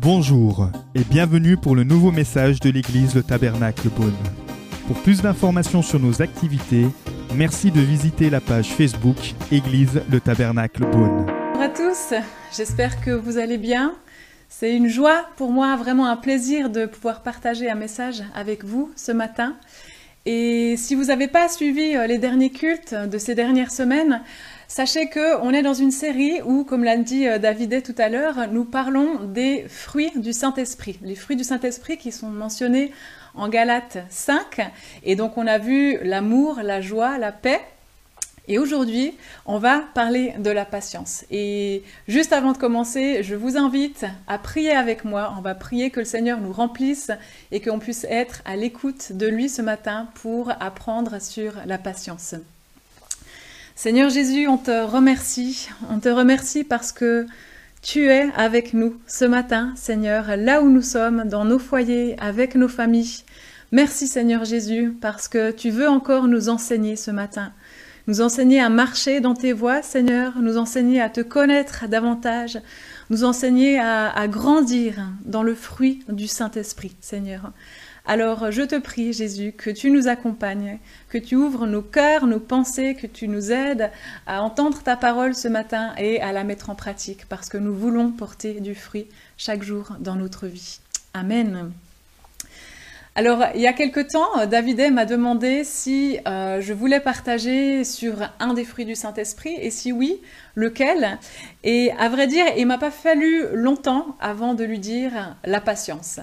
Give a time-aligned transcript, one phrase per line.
[0.00, 4.12] Bonjour et bienvenue pour le nouveau message de l'église Le Tabernacle Beaune.
[4.86, 6.86] Pour plus d'informations sur nos activités,
[7.34, 9.16] merci de visiter la page Facebook
[9.50, 11.26] Église Le Tabernacle Beaune.
[11.54, 12.14] Bonjour à tous,
[12.56, 13.94] j'espère que vous allez bien.
[14.48, 18.90] C'est une joie pour moi, vraiment un plaisir de pouvoir partager un message avec vous
[18.96, 19.54] ce matin.
[20.24, 24.22] Et si vous n'avez pas suivi euh, les derniers cultes de ces dernières semaines,
[24.74, 28.48] Sachez qu'on est dans une série où, comme l'a dit euh, Davidet tout à l'heure,
[28.50, 30.98] nous parlons des fruits du Saint-Esprit.
[31.02, 32.90] Les fruits du Saint-Esprit qui sont mentionnés
[33.34, 34.72] en Galates 5.
[35.02, 37.60] Et donc on a vu l'amour, la joie, la paix.
[38.48, 39.12] Et aujourd'hui,
[39.44, 41.26] on va parler de la patience.
[41.30, 45.34] Et juste avant de commencer, je vous invite à prier avec moi.
[45.36, 47.10] On va prier que le Seigneur nous remplisse
[47.50, 52.36] et qu'on puisse être à l'écoute de lui ce matin pour apprendre sur la patience.
[53.74, 55.68] Seigneur Jésus, on te remercie.
[55.90, 57.26] On te remercie parce que
[57.80, 62.54] tu es avec nous ce matin, Seigneur, là où nous sommes, dans nos foyers, avec
[62.54, 63.24] nos familles.
[63.72, 67.52] Merci Seigneur Jésus, parce que tu veux encore nous enseigner ce matin.
[68.06, 72.60] Nous enseigner à marcher dans tes voies, Seigneur, nous enseigner à te connaître davantage,
[73.10, 77.52] nous enseigner à, grandir dans le fruit du Saint-Esprit, Seigneur.
[78.04, 82.40] Alors je te prie, Jésus, que tu nous accompagnes, que tu ouvres nos cœurs, nos
[82.40, 83.92] pensées, que tu nous aides
[84.26, 87.74] à entendre ta parole ce matin et à la mettre en pratique, parce que nous
[87.74, 90.80] voulons porter du fruit chaque jour dans notre vie.
[91.14, 91.70] Amen.
[93.14, 98.14] Alors, il y a quelque temps, David m'a demandé si euh, je voulais partager sur
[98.40, 100.18] un des fruits du Saint-Esprit, et si oui,
[100.54, 101.18] lequel?
[101.62, 106.20] Et à vrai dire, il m'a pas fallu longtemps avant de lui dire la patience.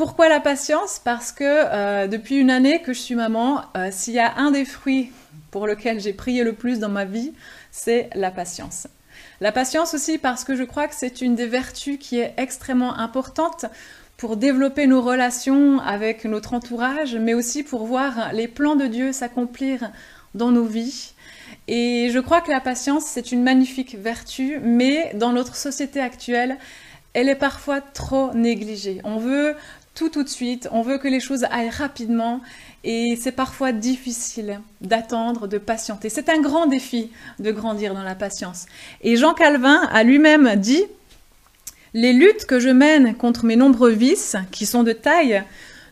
[0.00, 0.98] Pourquoi la patience?
[1.04, 4.50] Parce que euh, depuis une année que je suis maman, euh, s'il y a un
[4.50, 5.12] des fruits
[5.50, 7.34] pour lequel j'ai prié le plus dans ma vie,
[7.70, 8.86] c'est la patience.
[9.42, 12.96] La patience aussi parce que je crois que c'est une des vertus qui est extrêmement
[12.96, 13.66] importante
[14.16, 19.12] pour développer nos relations avec notre entourage, mais aussi pour voir les plans de Dieu
[19.12, 19.90] s'accomplir
[20.34, 21.12] dans nos vies.
[21.68, 26.56] Et je crois que la patience, c'est une magnifique vertu, mais dans notre société actuelle,
[27.12, 29.00] elle est parfois trop négligée.
[29.04, 29.56] On veut
[30.08, 32.40] tout de suite, on veut que les choses aillent rapidement
[32.84, 36.08] et c'est parfois difficile d'attendre, de patienter.
[36.08, 38.66] C'est un grand défi de grandir dans la patience.
[39.02, 40.84] Et Jean Calvin a lui-même dit,
[41.92, 45.42] les luttes que je mène contre mes nombreux vices, qui sont de taille,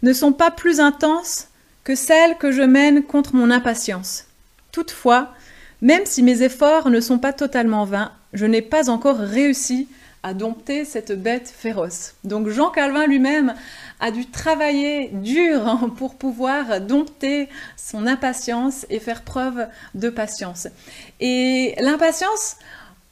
[0.02, 1.48] ne sont pas plus intenses
[1.84, 4.26] que celles que je mène contre mon impatience.
[4.72, 5.34] Toutefois,
[5.82, 9.88] même si mes efforts ne sont pas totalement vains, je n'ai pas encore réussi
[10.34, 12.14] dompter cette bête féroce.
[12.24, 13.54] Donc Jean Calvin lui-même
[14.00, 20.68] a dû travailler dur pour pouvoir dompter son impatience et faire preuve de patience.
[21.20, 22.56] Et l'impatience,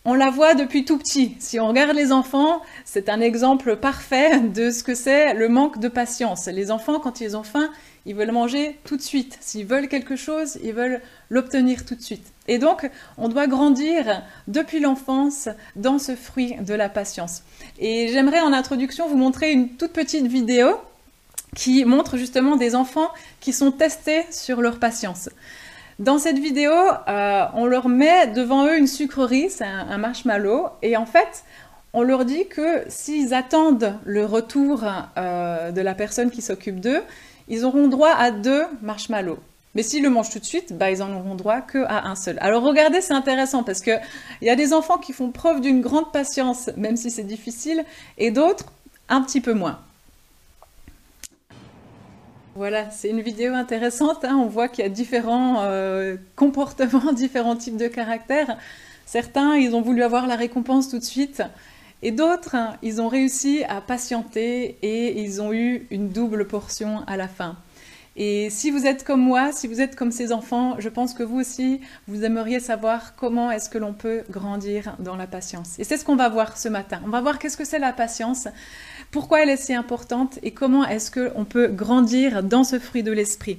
[0.06, 1.36] on la voit depuis tout petit.
[1.40, 5.80] Si on regarde les enfants, c'est un exemple parfait de ce que c'est le manque
[5.80, 6.46] de patience.
[6.46, 7.68] Les enfants, quand ils ont faim,
[8.06, 9.36] ils veulent manger tout de suite.
[9.40, 12.32] S'ils veulent quelque chose, ils veulent l'obtenir tout de suite.
[12.46, 17.42] Et donc, on doit grandir depuis l'enfance dans ce fruit de la patience.
[17.80, 20.76] Et j'aimerais en introduction vous montrer une toute petite vidéo
[21.56, 25.30] qui montre justement des enfants qui sont testés sur leur patience.
[25.98, 30.94] Dans cette vidéo, euh, on leur met devant eux une sucrerie, c'est un, marshmallow, et
[30.94, 31.44] en fait,
[31.94, 34.84] on leur dit que s'ils attendent le retour
[35.16, 37.02] euh, de la personne qui s'occupe d'eux,
[37.48, 39.38] ils auront droit à deux marshmallows.
[39.74, 42.36] Mais s'ils le mangent tout de suite, bah, ils en auront droit qu'à un seul.
[42.42, 44.00] Alors regardez, c'est intéressant parce qu'il
[44.42, 47.86] y a des enfants qui font preuve d'une grande patience, même si c'est difficile,
[48.18, 48.66] et d'autres
[49.08, 49.78] un petit peu moins.
[52.56, 54.24] Voilà, c'est une vidéo intéressante.
[54.24, 54.34] Hein.
[54.42, 58.56] On voit qu'il y a différents euh, comportements, différents types de caractères.
[59.04, 61.42] Certains, ils ont voulu avoir la récompense tout de suite.
[62.00, 67.02] Et d'autres, hein, ils ont réussi à patienter et ils ont eu une double portion
[67.06, 67.56] à la fin.
[68.18, 71.22] Et si vous êtes comme moi, si vous êtes comme ces enfants, je pense que
[71.22, 75.78] vous aussi, vous aimeriez savoir comment est-ce que l'on peut grandir dans la patience.
[75.78, 77.02] Et c'est ce qu'on va voir ce matin.
[77.04, 78.48] On va voir qu'est-ce que c'est la patience,
[79.16, 83.12] pourquoi elle est si importante et comment est-ce qu'on peut grandir dans ce fruit de
[83.12, 83.56] l'esprit.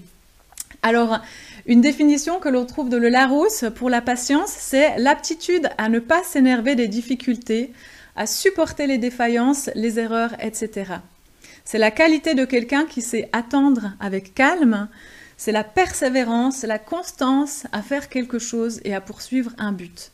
[0.84, 1.18] Alors,
[1.66, 5.98] une définition que l'on trouve de Le Larousse pour la patience, c'est l'aptitude à ne
[5.98, 7.74] pas s'énerver des difficultés,
[8.16, 10.92] à supporter les défaillances, les erreurs, etc.
[11.66, 14.88] C'est la qualité de quelqu'un qui sait attendre avec calme,
[15.38, 20.12] c'est la persévérance, la constance à faire quelque chose et à poursuivre un but.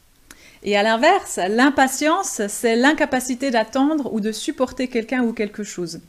[0.66, 6.00] Et à l'inverse, l'impatience, c'est l'incapacité d'attendre ou de supporter quelqu'un ou quelque chose.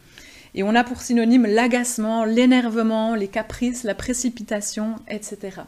[0.54, 5.62] Et on a pour synonyme l'agacement, l'énervement, les caprices, la précipitation, etc.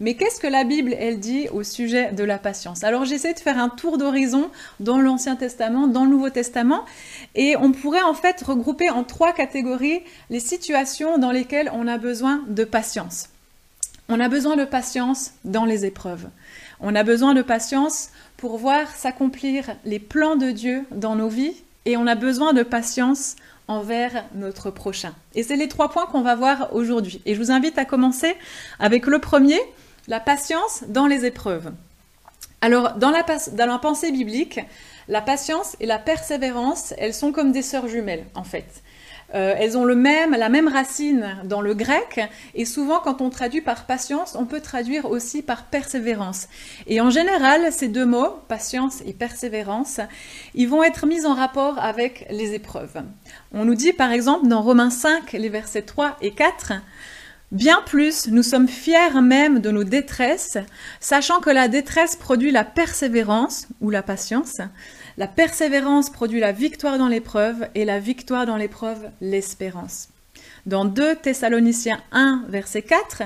[0.00, 2.82] Mais qu'est-ce que la Bible, elle dit au sujet de la patience?
[2.82, 4.50] Alors j'essaie de faire un tour d'horizon
[4.80, 6.84] dans l'Ancien Testament, dans le Nouveau Testament,
[7.36, 10.00] et on pourrait en fait regrouper en trois catégories
[10.30, 13.28] les situations dans lesquelles on a besoin de patience.
[14.08, 16.28] On a besoin de patience dans les épreuves.
[16.80, 21.56] On a besoin de patience pour voir s'accomplir les plans de Dieu dans nos vies
[21.84, 23.36] et on a besoin de patience
[23.66, 25.14] envers notre prochain.
[25.34, 27.20] Et c'est les trois points qu'on va voir aujourd'hui.
[27.26, 28.34] Et je vous invite à commencer
[28.78, 29.60] avec le premier,
[30.06, 31.72] la patience dans les épreuves.
[32.60, 33.22] Alors, dans la,
[33.52, 34.60] dans la pensée biblique,
[35.08, 38.82] la patience et la persévérance, elles sont comme des sœurs jumelles, en fait.
[39.34, 42.20] Euh, elles ont le la même racine dans le grec,
[42.54, 46.48] et souvent quand on traduit par patience, on peut traduire aussi par persévérance.
[46.86, 50.00] Et en général, ces deux mots, patience et persévérance,
[50.54, 53.02] ils vont être mis en rapport avec les épreuves.
[53.52, 56.72] On nous dit par exemple dans Romains 5, les versets 3 et 4,
[57.50, 60.58] Bien plus, nous sommes fiers même de nos détresses,
[61.00, 64.58] sachant que la détresse produit la persévérance ou la patience,
[65.16, 70.10] la persévérance produit la victoire dans l'épreuve et la victoire dans l'épreuve, l'espérance.
[70.66, 73.22] Dans 2 Thessaloniciens 1, verset 4,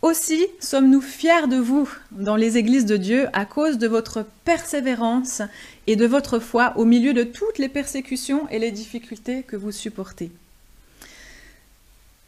[0.00, 5.42] aussi sommes-nous fiers de vous dans les églises de Dieu à cause de votre persévérance
[5.86, 9.72] et de votre foi au milieu de toutes les persécutions et les difficultés que vous
[9.72, 10.30] supportez.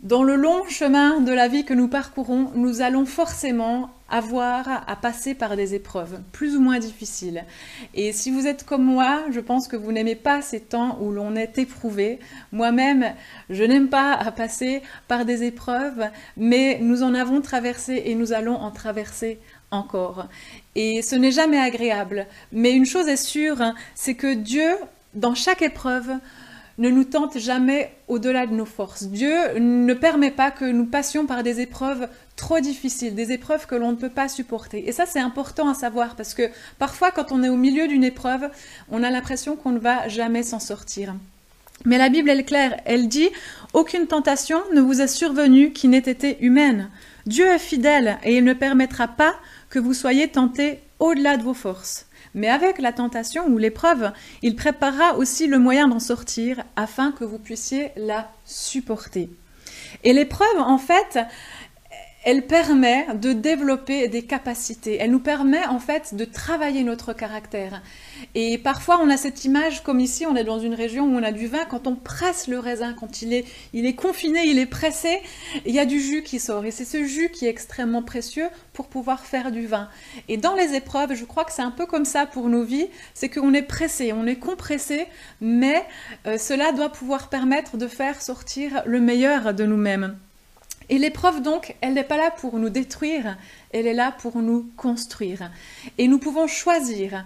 [0.03, 4.97] Dans le long chemin de la vie que nous parcourons, nous allons forcément avoir à
[4.97, 7.45] passer par des épreuves plus ou moins difficiles.
[7.93, 11.13] Et si vous êtes comme moi, je pense que vous n'aimez pas ces temps où
[11.13, 12.19] l'on est éprouvé.
[12.51, 13.13] Moi-même,
[13.51, 16.09] je n'aime pas à passer par des épreuves,
[16.39, 19.39] mais nous en avons traversé et nous allons en traverser
[19.71, 20.29] encore.
[20.77, 22.27] Et ce n'est jamais agréable.
[22.53, 24.71] Mais une chose est sûre, hein, c'est que Dieu,
[25.13, 26.11] dans chaque épreuve,
[26.81, 29.05] ne nous tente jamais au-delà de nos forces.
[29.05, 33.75] Dieu ne permet pas que nous passions par des épreuves trop difficiles, des épreuves que
[33.75, 34.89] l'on ne peut pas supporter.
[34.89, 36.49] Et ça, c'est important à savoir parce que
[36.79, 38.49] parfois, quand on est au milieu d'une épreuve,
[38.91, 41.15] on a l'impression qu'on ne va jamais s'en sortir.
[41.85, 43.29] Mais la Bible est claire, elle dit
[43.75, 46.89] Aucune tentation ne vous est survenue qui n'ait été humaine.
[47.27, 49.35] Dieu est fidèle et il ne permettra pas
[49.69, 52.07] que vous soyez tentés au-delà de vos forces.
[52.35, 54.13] Mais avec la tentation ou l'épreuve,
[54.43, 59.29] il préparera aussi le moyen d'en sortir afin que vous puissiez la supporter.
[60.05, 61.19] Et l'épreuve, en fait,
[62.23, 64.99] elle permet de développer des capacités.
[65.01, 67.83] Elle nous permet en fait de travailler notre caractère.
[68.35, 71.23] Et parfois, on a cette image, comme ici, on est dans une région où on
[71.23, 71.65] a du vin.
[71.65, 75.21] Quand on presse le raisin, quand il est, il est confiné, il est pressé,
[75.65, 76.67] il y a du jus qui sort.
[76.67, 79.89] Et c'est ce jus qui est extrêmement précieux pour pouvoir faire du vin.
[80.29, 82.89] Et dans les épreuves, je crois que c'est un peu comme ça pour nos vies.
[83.15, 85.07] C'est qu'on est pressé, on est compressé,
[85.41, 85.87] mais
[86.27, 90.17] euh, cela doit pouvoir permettre de faire sortir le meilleur de nous-mêmes.
[90.91, 93.39] Et l'épreuve, donc, elle n'est pas là pour nous détruire,
[93.73, 95.53] elle est là pour nous construire.
[95.99, 97.25] Et nous pouvons choisir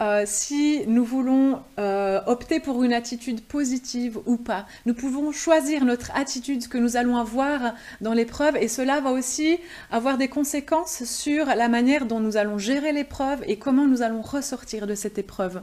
[0.00, 4.64] euh, si nous voulons euh, opter pour une attitude positive ou pas.
[4.86, 9.58] Nous pouvons choisir notre attitude que nous allons avoir dans l'épreuve et cela va aussi
[9.90, 14.22] avoir des conséquences sur la manière dont nous allons gérer l'épreuve et comment nous allons
[14.22, 15.60] ressortir de cette épreuve.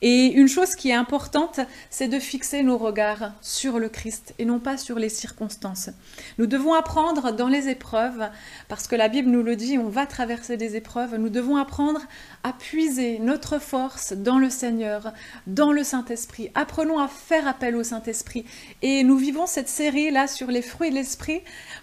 [0.00, 1.58] Et une chose qui est importante,
[1.90, 5.90] c'est de fixer nos regards sur le Christ et non pas sur les circonstances.
[6.38, 8.28] Nous devons apprendre dans les épreuves,
[8.68, 12.00] parce que la Bible nous le dit, on va traverser des épreuves, nous devons apprendre
[12.44, 15.12] à puiser notre force dans le Seigneur,
[15.48, 16.50] dans le Saint-Esprit.
[16.54, 18.44] Apprenons à faire appel au Saint-Esprit.
[18.82, 21.40] Et nous vivons cette série là sur les fruits de l'Esprit.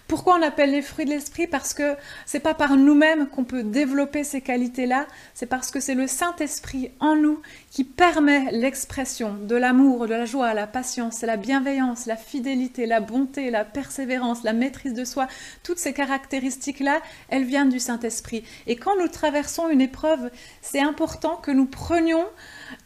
[0.08, 1.46] Pourquoi on appelle les fruits de l'Esprit?
[1.46, 5.94] Parce que c'est pas par nous-mêmes qu'on peut développer ces qualités-là, c'est parce que c'est
[5.94, 8.05] le Saint-Esprit en nous qui permet
[8.52, 13.64] l'expression de l'amour, de la joie, la patience, la bienveillance, la fidélité, la bonté, la
[13.64, 15.26] persévérance, la maîtrise de soi.
[15.64, 18.44] Toutes ces caractéristiques-là, elles viennent du Saint-Esprit.
[18.66, 20.30] Et quand nous traversons une épreuve,
[20.62, 22.24] c'est important que nous prenions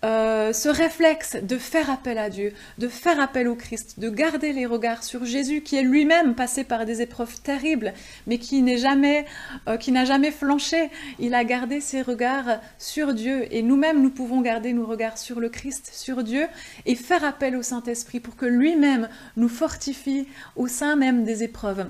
[0.04, 4.52] euh, ce réflexe de faire appel à Dieu, de faire appel au Christ, de garder
[4.52, 7.92] les regards sur Jésus qui est lui-même passé par des épreuves terribles,
[8.26, 9.26] mais qui n'est jamais,
[9.68, 10.90] euh, qui n'a jamais flanché.
[11.18, 15.40] Il a gardé ses regards sur Dieu et nous-mêmes nous pouvons garder nos regards sur
[15.40, 16.47] le Christ, sur Dieu
[16.87, 20.26] et faire appel au Saint-Esprit pour que lui-même nous fortifie
[20.57, 21.87] au sein même des épreuves.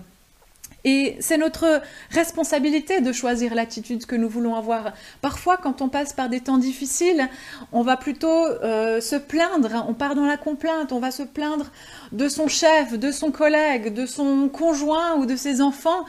[0.84, 4.92] Et c'est notre responsabilité de choisir l'attitude que nous voulons avoir.
[5.20, 7.28] Parfois, quand on passe par des temps difficiles,
[7.72, 11.66] on va plutôt euh, se plaindre, on part dans la complainte, on va se plaindre
[12.12, 16.06] de son chef, de son collègue, de son conjoint ou de ses enfants.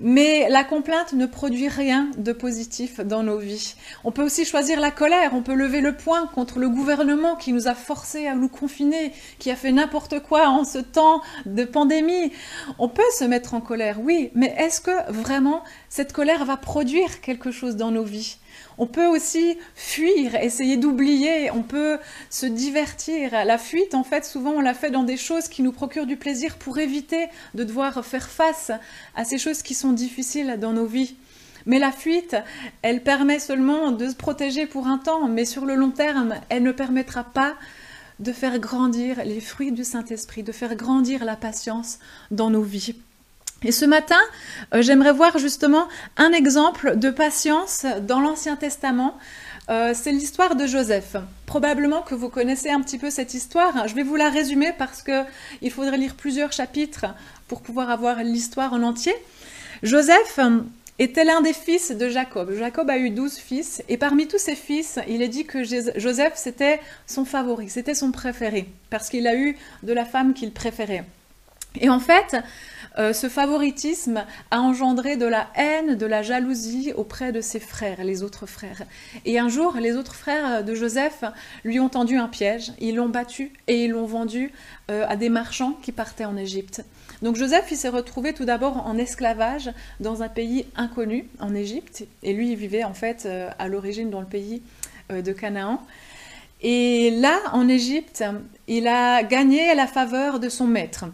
[0.00, 3.74] Mais la complainte ne produit rien de positif dans nos vies.
[4.04, 7.52] On peut aussi choisir la colère, on peut lever le poing contre le gouvernement qui
[7.52, 11.64] nous a forcés à nous confiner, qui a fait n'importe quoi en ce temps de
[11.64, 12.32] pandémie.
[12.78, 17.20] On peut se mettre en colère, oui, mais est-ce que vraiment cette colère va produire
[17.20, 18.38] quelque chose dans nos vies?
[18.78, 21.98] On peut aussi fuir, essayer d'oublier, on peut
[22.30, 23.32] se divertir.
[23.44, 26.16] La fuite, en fait, souvent on la fait dans des choses qui nous procurent du
[26.16, 28.70] plaisir pour éviter de devoir faire face
[29.16, 31.16] à ces choses qui sont difficiles dans nos vies.
[31.66, 32.36] Mais la fuite,
[32.82, 36.62] elle permet seulement de se protéger pour un temps, mais sur le long terme, elle
[36.62, 37.56] ne permettra pas
[38.20, 41.98] de faire grandir les fruits du Saint-Esprit, de faire grandir la patience
[42.30, 42.96] dans nos vies.
[43.64, 44.20] Et ce matin,
[44.72, 49.18] euh, j'aimerais voir justement un exemple de patience dans l'Ancien Testament.
[49.68, 51.16] Euh, c'est l'histoire de Joseph.
[51.44, 53.88] Probablement que vous connaissez un petit peu cette histoire.
[53.88, 57.06] Je vais vous la résumer parce qu'il faudrait lire plusieurs chapitres
[57.48, 59.14] pour pouvoir avoir l'histoire en entier.
[59.82, 60.38] Joseph
[61.00, 62.52] était l'un des fils de Jacob.
[62.56, 66.32] Jacob a eu douze fils et parmi tous ses fils, il est dit que Joseph
[66.36, 71.04] c'était son favori, c'était son préféré parce qu'il a eu de la femme qu'il préférait.
[71.80, 72.36] Et en fait,
[72.98, 78.02] euh, ce favoritisme a engendré de la haine, de la jalousie auprès de ses frères,
[78.02, 78.82] les autres frères.
[79.24, 81.22] Et un jour, les autres frères de Joseph
[81.64, 84.52] lui ont tendu un piège, ils l'ont battu et ils l'ont vendu
[84.90, 86.84] euh, à des marchands qui partaient en Égypte.
[87.22, 92.04] Donc Joseph, il s'est retrouvé tout d'abord en esclavage dans un pays inconnu, en Égypte,
[92.22, 94.62] et lui, il vivait en fait euh, à l'origine dans le pays
[95.10, 95.80] de Canaan.
[96.60, 98.22] Et là, en Égypte,
[98.66, 101.06] il a gagné la faveur de son maître.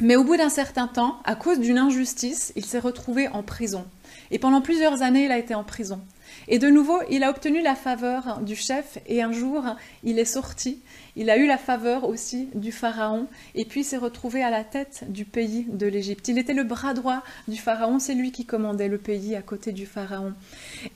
[0.00, 3.84] Mais au bout d'un certain temps, à cause d'une injustice, il s'est retrouvé en prison.
[4.30, 6.00] Et pendant plusieurs années, il a été en prison.
[6.46, 9.64] Et de nouveau, il a obtenu la faveur du chef et un jour,
[10.04, 10.78] il est sorti.
[11.16, 15.04] Il a eu la faveur aussi du pharaon et puis s'est retrouvé à la tête
[15.08, 16.28] du pays de l'Égypte.
[16.28, 19.72] Il était le bras droit du pharaon, c'est lui qui commandait le pays à côté
[19.72, 20.32] du pharaon.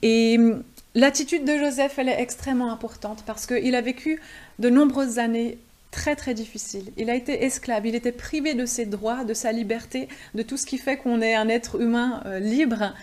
[0.01, 0.63] Et hum,
[0.95, 4.21] l'attitude de Joseph, elle est extrêmement importante parce qu'il a vécu
[4.59, 5.57] de nombreuses années
[5.93, 6.91] très très difficile.
[6.97, 10.57] Il a été esclave, il était privé de ses droits, de sa liberté, de tout
[10.57, 12.93] ce qui fait qu'on est un être humain euh, libre.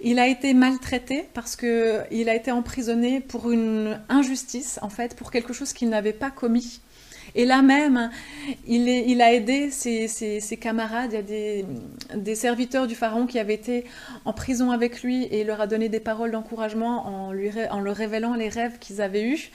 [0.00, 5.30] Il a été maltraité parce qu'il a été emprisonné pour une injustice, en fait, pour
[5.30, 6.80] quelque chose qu'il n'avait pas commis.
[7.36, 8.10] Et là même,
[8.66, 13.84] il, a aidé ses, camarades, il y a des, serviteurs du pharaon qui avaient été
[14.24, 17.32] en prison avec lui et il leur a donné des paroles d'encouragement en,
[17.70, 19.50] en leur révélant les rêves qu'ils avaient eus.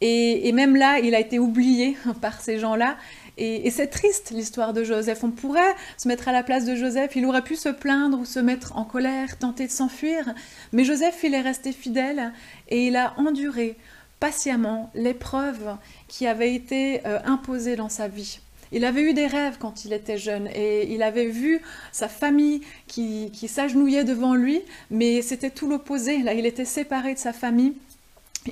[0.00, 2.96] Et, même là, il a été oublié par ces gens-là.
[3.38, 5.22] Et, c'est triste l'histoire de Joseph.
[5.24, 7.14] On pourrait se mettre à la place de Joseph.
[7.16, 10.34] Il aurait pu se plaindre ou se mettre en colère, tenter de s'enfuir.
[10.72, 12.32] Mais Joseph, il est resté fidèle
[12.68, 13.76] et il a enduré
[14.22, 15.76] patiemment l'épreuve
[16.06, 18.38] qui avait été euh, imposée dans sa vie.
[18.70, 21.60] Il avait eu des rêves quand il était jeune et il avait vu
[21.90, 24.62] sa famille qui, s'agenouillait devant lui,
[24.92, 26.22] mais c'était tout l'opposé.
[26.22, 27.74] Là, il était séparé de sa famille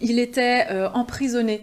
[0.00, 1.62] il était euh, emprisonné.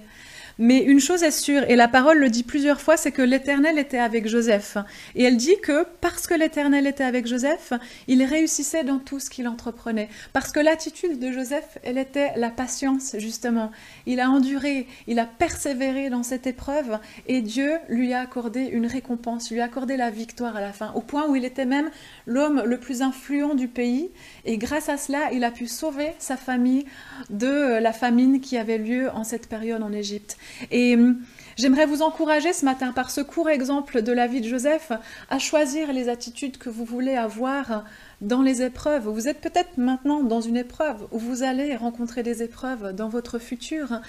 [0.60, 3.78] Mais une chose est sûre, et la parole le dit plusieurs fois, c'est que l'Éternel
[3.78, 4.78] était avec Joseph.
[5.16, 7.74] Et elle dit que parce que l'Éternel était avec Joseph,
[8.08, 10.10] il réussissait dans tout ce qu'il entreprenait.
[10.34, 13.72] Parce que l'attitude de Joseph, elle était la patience, justement.
[14.08, 16.98] Il a enduré, il a persévéré dans cette épreuve,
[17.28, 20.92] et Dieu lui a accordé une récompense, lui a accordé la victoire à la fin,
[20.96, 21.92] au point où il était même
[22.26, 24.10] l'homme le plus influent du pays.
[24.46, 26.86] Et grâce à cela, il a pu sauver sa famille
[27.30, 30.38] de la famine qui avait lieu en cette période en Égypte.
[30.72, 31.20] Et hum,
[31.58, 34.92] j'aimerais vous encourager ce matin, par ce court exemple de la vie de Joseph,
[35.30, 37.86] à choisir les attitudes que vous voulez avoir
[38.22, 39.08] dans les épreuves.
[39.08, 43.40] Vous êtes peut-être maintenant dans une épreuve où vous allez rencontrer des épreuves dans votre
[43.40, 44.02] futur,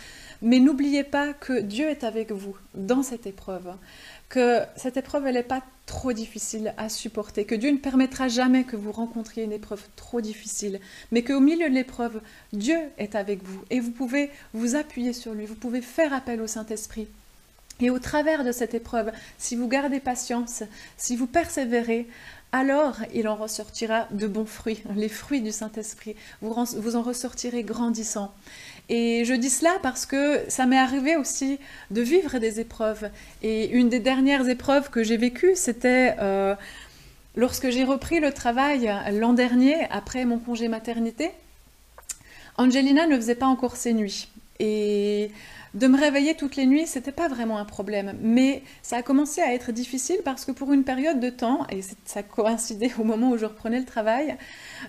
[0.43, 3.75] mais n'oubliez pas que Dieu est avec vous dans cette épreuve,
[4.29, 8.65] que cette épreuve, elle n'est pas trop difficile à supporter, que Dieu ne permettra jamais
[8.65, 10.81] que vous rencontriez une épreuve trop difficile,
[11.13, 12.21] mais qu'au milieu de l'épreuve,
[12.53, 13.63] Dieu est avec vous.
[13.71, 17.09] Et vous pouvez vous appuyer sur lui, vous pouvez faire appel au Saint-Esprit.
[17.81, 20.65] Et au travers de cette épreuve, si vous gardez patience,
[20.97, 22.09] si vous persévérez,
[22.53, 26.17] alors il en ressortira de bons fruits, les fruits du Saint-Esprit.
[26.41, 28.33] Vous, en ressortirez grandissant.
[28.89, 31.59] Et je dis cela parce que ça m'est arrivé aussi
[31.91, 33.11] de vivre des épreuves.
[33.43, 36.55] Et une des dernières épreuves que j'ai vécues, c'était euh,
[37.37, 41.31] lorsque j'ai repris le travail l'an dernier, après mon congé maternité.
[42.57, 44.29] Angelina ne faisait pas encore ses nuits.
[44.59, 45.31] Et
[45.75, 48.15] de me réveiller toutes les nuits, c'était pas vraiment un problème.
[48.21, 51.81] Mais ça a commencé à être difficile parce que pour une période de temps, et
[52.05, 54.37] ça coïncidait au moment où je reprenais le travail,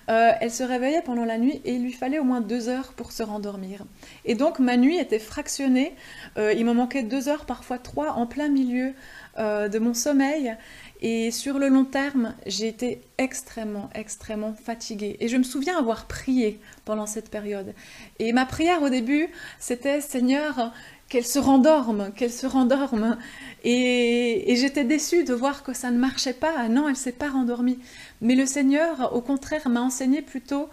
[0.09, 2.93] euh, elle se réveillait pendant la nuit et il lui fallait au moins deux heures
[2.93, 3.85] pour se rendormir.
[4.25, 5.95] Et donc ma nuit était fractionnée.
[6.37, 8.93] Euh, il me manquait deux heures, parfois trois, en plein milieu
[9.37, 10.55] euh, de mon sommeil.
[11.01, 15.15] Et sur le long terme, j'ai été extrêmement, extrêmement fatiguée.
[15.21, 17.73] Et je me souviens avoir prié pendant cette période.
[18.19, 19.29] Et ma prière au début,
[19.59, 20.73] c'était Seigneur,
[21.09, 23.17] qu'elle se rendorme, qu'elle se rendorme.
[23.63, 26.67] Et, j'étais déçue de voir que ça ne marchait pas.
[26.69, 27.79] Non, elle s'est pas rendormie.
[28.21, 30.69] Mais le Seigneur, au contraire, m'a enseigné plutôt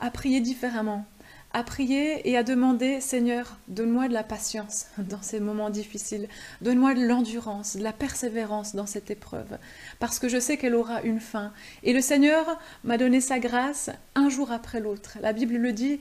[0.00, 1.06] à prier différemment
[1.52, 6.28] à prier et à demander, Seigneur, donne-moi de la patience dans ces moments difficiles,
[6.60, 9.58] donne-moi de l'endurance, de la persévérance dans cette épreuve,
[9.98, 11.52] parce que je sais qu'elle aura une fin.
[11.82, 15.18] Et le Seigneur m'a donné sa grâce un jour après l'autre.
[15.22, 15.98] La Bible le dit,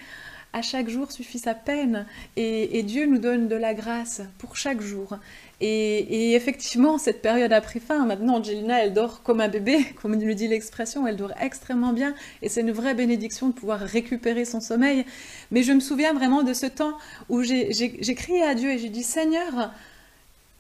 [0.54, 4.82] à chaque jour suffit sa peine, et, Dieu nous donne de la grâce pour chaque
[4.82, 5.18] jour.
[5.60, 8.06] Et, effectivement, cette période a pris fin.
[8.06, 12.14] Maintenant, Angelina, elle dort comme un bébé, comme le dit l'expression, elle dort extrêmement bien.
[12.42, 15.06] Et c'est une vraie bénédiction de pouvoir récupérer son sommeil.
[15.50, 16.98] Mais je me souviens vraiment de ce temps
[17.30, 19.72] où j'ai crié à Dieu et j'ai dit, Seigneur,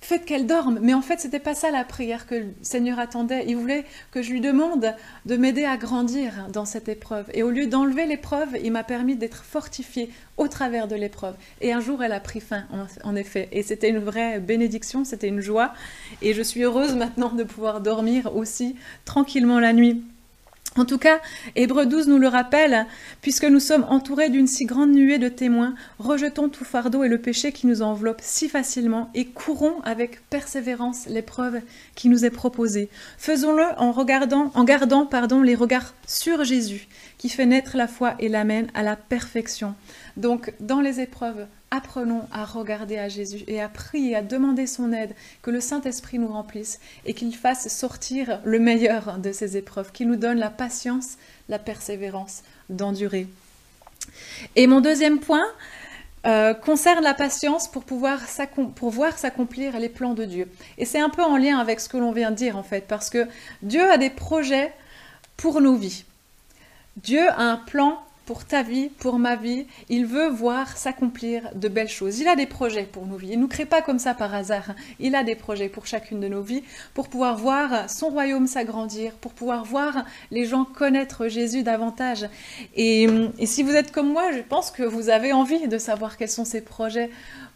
[0.07, 0.79] faites qu'elle dorme.
[0.81, 3.43] Mais en fait, c'était pas ça la prière que le Seigneur attendait.
[3.45, 4.95] Il voulait que je lui demande
[5.25, 7.25] de m'aider à grandir dans cette épreuve.
[7.33, 11.35] Et au lieu d'enlever l'épreuve, il m'a permis d'être fortifiée au travers de l'épreuve.
[11.59, 12.63] Et un jour, elle a pris fin,
[13.03, 13.49] en, effet.
[13.51, 15.73] Et c'était une vraie bénédiction, c'était une joie.
[16.21, 20.01] Et je suis heureuse maintenant de pouvoir dormir aussi tranquillement la nuit.
[20.77, 21.19] En tout cas,
[21.55, 22.85] Hébreu 12 nous le rappelle,
[23.23, 27.17] puisque nous sommes entourés d'une si grande nuée de témoins, rejetons tout fardeau et le
[27.17, 31.61] péché qui nous enveloppe si facilement et courons avec persévérance l'épreuve
[31.95, 32.89] qui nous est proposée.
[33.17, 34.51] Faisons-le en gardant,
[35.41, 39.73] les regards sur Jésus, qui fait naître la foi et l'amène à la perfection.
[40.15, 44.93] Donc, dans les épreuves, apprenons à regarder à Jésus et à prier, à demander son
[44.93, 49.91] aide, que le Saint-Esprit nous remplisse et qu'il fasse sortir le meilleur de ces épreuves,
[49.91, 51.17] qu'il nous donne la patience,
[51.49, 53.27] la persévérance d'endurer.
[54.55, 55.45] Et mon deuxième point
[56.25, 58.19] euh, concerne la patience pour pouvoir
[58.75, 60.49] pour voir s'accomplir les plans de Dieu.
[60.77, 62.87] Et c'est un peu en lien avec ce que l'on vient de dire en fait,
[62.87, 63.27] parce que
[63.61, 64.73] Dieu a des projets
[65.35, 66.05] pour nos vies.
[66.97, 69.65] Dieu a un plan pour ta vie, pour ma vie.
[69.89, 72.19] Il veut voir s'accomplir de belles choses.
[72.19, 73.29] Il a des projets pour nos vies.
[73.31, 74.75] Il ne nous crée pas comme ça par hasard.
[74.99, 76.61] Il a des projets pour chacune de nos vies,
[76.93, 82.27] pour pouvoir voir son royaume s'agrandir, pour pouvoir voir les gens connaître Jésus davantage.
[82.75, 83.07] Et,
[83.39, 86.29] et si vous êtes comme moi, je pense que vous avez envie de savoir quels
[86.29, 87.09] sont ces projets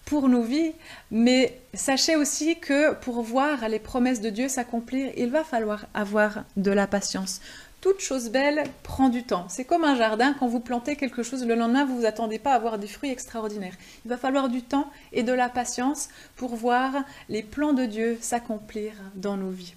[0.05, 0.71] pour nos vies,
[1.11, 6.43] mais sachez aussi que pour voir les promesses de Dieu s'accomplir, il va falloir avoir
[6.57, 7.39] de la patience
[7.81, 9.45] toute chose belle prend du temps.
[9.49, 12.39] C'est comme un jardin, quand vous plantez quelque chose, le lendemain, vous ne vous attendez
[12.39, 13.75] pas à avoir des fruits extraordinaires.
[14.05, 16.93] Il va falloir du temps et de la patience pour voir
[17.27, 19.73] les plans de Dieu s'accomplir dans nos vies.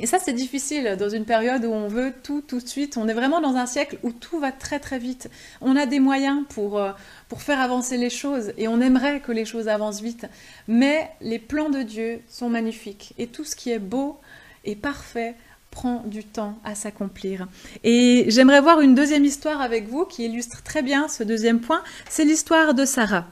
[0.00, 2.96] Et ça, c'est difficile dans une période où on veut tout tout de suite.
[2.96, 5.28] On est vraiment dans un siècle où tout va très très vite.
[5.60, 6.92] On a des moyens pour, euh,
[7.28, 10.26] pour faire avancer les choses et on aimerait que les choses avancent vite.
[10.68, 14.20] Mais les plans de Dieu sont magnifiques et tout ce qui est beau
[14.64, 15.34] et parfait
[15.78, 17.46] prend du temps à s'accomplir.
[17.84, 21.84] Et j'aimerais voir une deuxième histoire avec vous qui illustre très bien ce deuxième point.
[22.10, 23.26] C'est l'histoire de Sarah.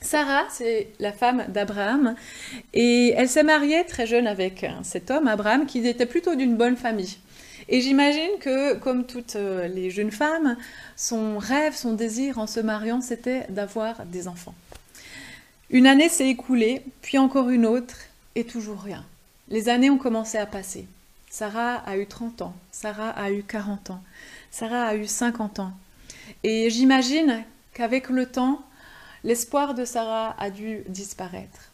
[0.00, 2.14] Sarah, c'est la femme d'Abraham,
[2.72, 6.76] et elle s'est mariée très jeune avec cet homme, Abraham, qui était plutôt d'une bonne
[6.76, 7.18] famille.
[7.68, 10.56] Et j'imagine que, comme toutes euh, les jeunes femmes,
[10.96, 14.54] son rêve, son désir en se mariant, c'était d'avoir des enfants.
[15.68, 17.96] Une année s'est écoulée, puis encore une autre,
[18.34, 19.04] et toujours rien.
[19.50, 20.86] Les années ont commencé à passer.
[21.32, 24.02] Sarah a eu 30 ans, Sarah a eu 40 ans,
[24.50, 25.72] Sarah a eu 50 ans.
[26.42, 28.60] Et j'imagine qu'avec le temps,
[29.22, 31.70] l'espoir de Sarah a dû disparaître.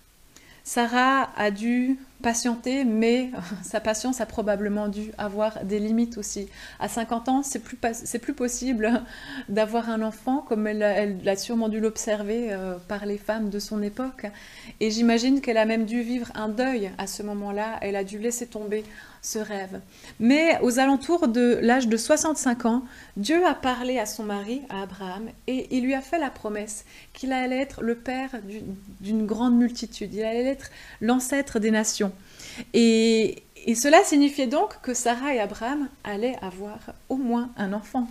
[0.62, 3.30] Sarah a dû patienter, mais
[3.62, 6.48] sa patience a probablement dû avoir des limites aussi.
[6.80, 9.02] À 50 ans, c'est plus, plus possible
[9.48, 13.58] d'avoir un enfant, comme elle, elle a sûrement dû l'observer euh, par les femmes de
[13.58, 14.26] son époque.
[14.80, 17.78] Et j'imagine qu'elle a même dû vivre un deuil à ce moment-là.
[17.80, 18.84] Elle a dû laisser tomber
[19.26, 19.80] ce rêve.
[20.20, 22.82] Mais aux alentours de l'âge de 65 ans,
[23.16, 26.84] Dieu a parlé à son mari, à Abraham, et il lui a fait la promesse
[27.12, 28.30] qu'il allait être le père
[29.00, 32.05] d'une grande multitude, il allait être l'ancêtre des nations.
[32.74, 33.42] Et,
[33.74, 38.06] cela signifiait donc que Sarah et Abraham allaient avoir au moins un enfant.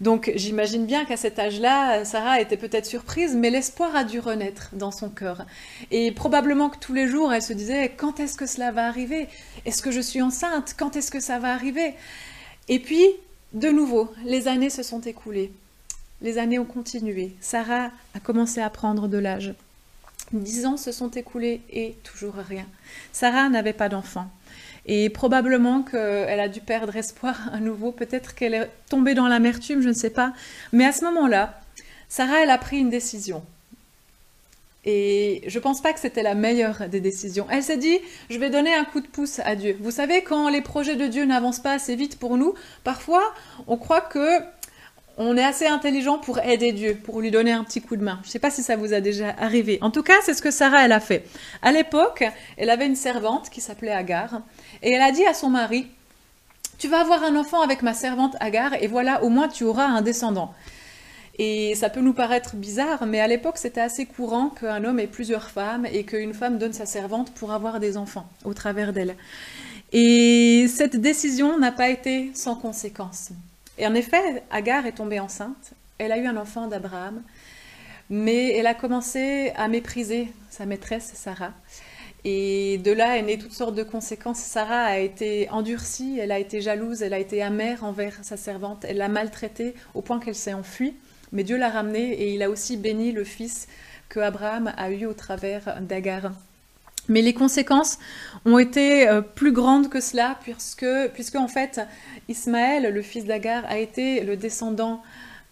[0.00, 4.70] Donc j'imagine bien qu'à cet âge-là, Sarah était peut-être surprise, mais l'espoir a dû renaître
[4.72, 5.44] dans son cœur.
[5.90, 9.28] Et probablement que tous les jours, elle se disait, quand est-ce que cela va arriver?
[9.66, 10.74] Est-ce que je suis enceinte?
[10.78, 11.94] Quand est-ce que ça va arriver?
[12.68, 13.04] Et puis,
[13.52, 15.52] de nouveau, les années se sont écoulées.
[16.20, 17.34] Les années ont continué.
[17.40, 19.54] Sarah a commencé à prendre de l'âge.
[20.32, 22.66] Dix ans se sont écoulés et toujours rien.
[23.12, 24.28] Sarah n'avait pas d'enfant.
[24.86, 27.92] Et probablement qu'elle a dû perdre espoir à nouveau.
[27.92, 30.32] Peut-être qu'elle est tombée dans l'amertume, je ne sais pas.
[30.72, 31.60] Mais à ce moment-là,
[32.08, 33.42] Sarah, elle a pris une décision.
[34.84, 37.46] Et je pense pas que c'était la meilleure des décisions.
[37.50, 37.98] Elle s'est dit,
[38.30, 39.76] je vais donner un coup de pouce à Dieu.
[39.80, 43.22] Vous savez, quand les projets de Dieu n'avancent pas assez vite pour nous, parfois
[43.66, 44.40] on croit que
[45.18, 48.20] on est assez intelligent pour aider Dieu, pour lui donner un petit coup de main.
[48.22, 49.78] Je ne sais pas si ça vous a déjà arrivé.
[49.82, 51.24] En tout cas, c'est ce que Sarah, elle a fait.
[51.60, 52.24] À l'époque,
[52.56, 54.40] elle avait une servante qui s'appelait Agar,
[54.82, 55.88] et elle a dit à son mari,
[56.78, 59.86] tu vas avoir un enfant avec ma servante Agar, et voilà, au moins tu auras
[59.86, 60.54] un descendant.
[61.40, 65.06] Et ça peut nous paraître bizarre, mais à l'époque, c'était assez courant qu'un homme ait
[65.08, 69.16] plusieurs femmes et qu'une femme donne sa servante pour avoir des enfants au travers d'elle.
[69.92, 73.30] Et cette décision n'a pas été sans conséquence.
[73.78, 77.22] Et en effet, Agar est tombée enceinte, elle a eu un enfant d'Abraham,
[78.10, 81.52] mais elle a commencé à mépriser sa maîtresse Sarah.
[82.24, 84.40] Et de là est né toutes sortes de conséquences.
[84.40, 88.84] Sarah a été endurcie, elle a été jalouse, elle a été amère envers sa servante,
[88.84, 90.94] elle l'a maltraitée au point qu'elle s'est enfuie.
[91.30, 93.68] Mais Dieu l'a ramenée et il a aussi béni le fils
[94.08, 96.32] que Abraham a eu au travers d'Agar.
[97.08, 97.98] Mais les conséquences
[98.44, 101.80] ont été euh, plus grandes que cela, puisque, en fait,
[102.28, 105.02] Ismaël, le fils d'Agar, a été le descendant,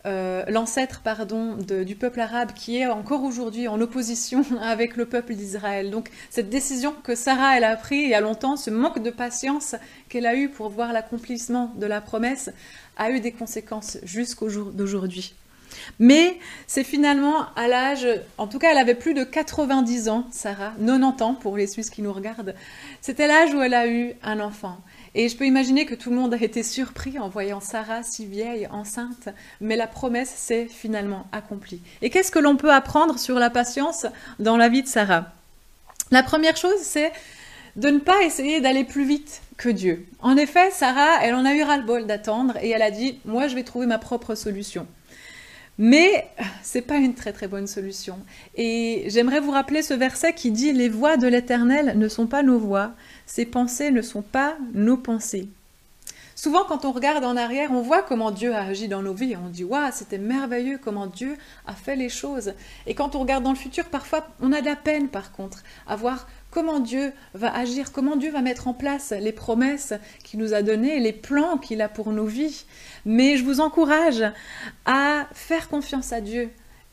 [0.04, 5.34] euh, l'ancêtre, pardon, du peuple arabe qui est encore aujourd'hui en opposition avec le peuple
[5.34, 5.90] d'Israël.
[5.90, 9.74] Donc, cette décision que Sarah, a prise il y a longtemps, ce manque de patience
[10.08, 12.50] qu'elle a eu pour voir l'accomplissement de la promesse,
[12.98, 15.34] a eu des conséquences jusqu'au jour d'aujourd'hui.
[15.98, 18.06] Mais c'est finalement à l'âge,
[18.38, 21.90] en tout cas elle avait plus de 90 ans, Sarah, 90 ans pour les Suisses
[21.90, 22.54] qui nous regardent,
[23.00, 24.78] c'était l'âge où elle a eu un enfant.
[25.14, 28.26] Et je peux imaginer que tout le monde a été surpris en voyant Sarah si
[28.26, 29.30] vieille, enceinte,
[29.62, 31.80] mais la promesse s'est finalement accomplie.
[32.02, 34.06] Et qu'est-ce que l'on peut apprendre sur la patience
[34.38, 35.32] dans la vie de Sarah?
[36.10, 37.12] La première chose, c'est
[37.76, 40.06] de ne pas essayer d'aller plus vite que Dieu.
[40.20, 43.54] En effet, Sarah, elle en a eu ras-le-bol d'attendre et elle a dit, moi je
[43.54, 44.86] vais trouver ma propre solution.
[45.78, 46.28] Mais
[46.62, 48.18] c'est pas une très très bonne solution.
[48.54, 52.42] Et j'aimerais vous rappeler ce verset qui dit Les voix de l'Éternel ne sont pas
[52.42, 52.92] nos voix,
[53.26, 55.48] ses pensées ne sont pas nos pensées.
[56.34, 59.36] Souvent, quand on regarde en arrière, on voit comment Dieu a agi dans nos vies.
[59.36, 61.36] On dit Waouh, c'était merveilleux comment Dieu
[61.66, 62.52] a fait les choses.
[62.86, 65.62] Et quand on regarde dans le futur, parfois, on a de la peine, par contre,
[65.86, 69.92] à voir comment Dieu va agir, comment Dieu va mettre en place les promesses
[70.24, 72.64] qu'il nous a données, les plans qu'il a pour nos vies?
[73.04, 74.24] Mais je vous encourage
[74.86, 76.48] à faire confiance à Dieu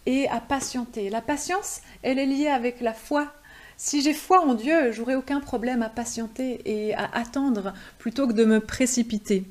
[0.06, 1.10] et à patienter.
[1.10, 3.32] La patience, elle est liée avec la foi.
[3.78, 8.34] Si j'ai foi en Dieu, j'aurai aucun problème à patienter et à attendre plutôt que
[8.34, 9.46] de me précipiter.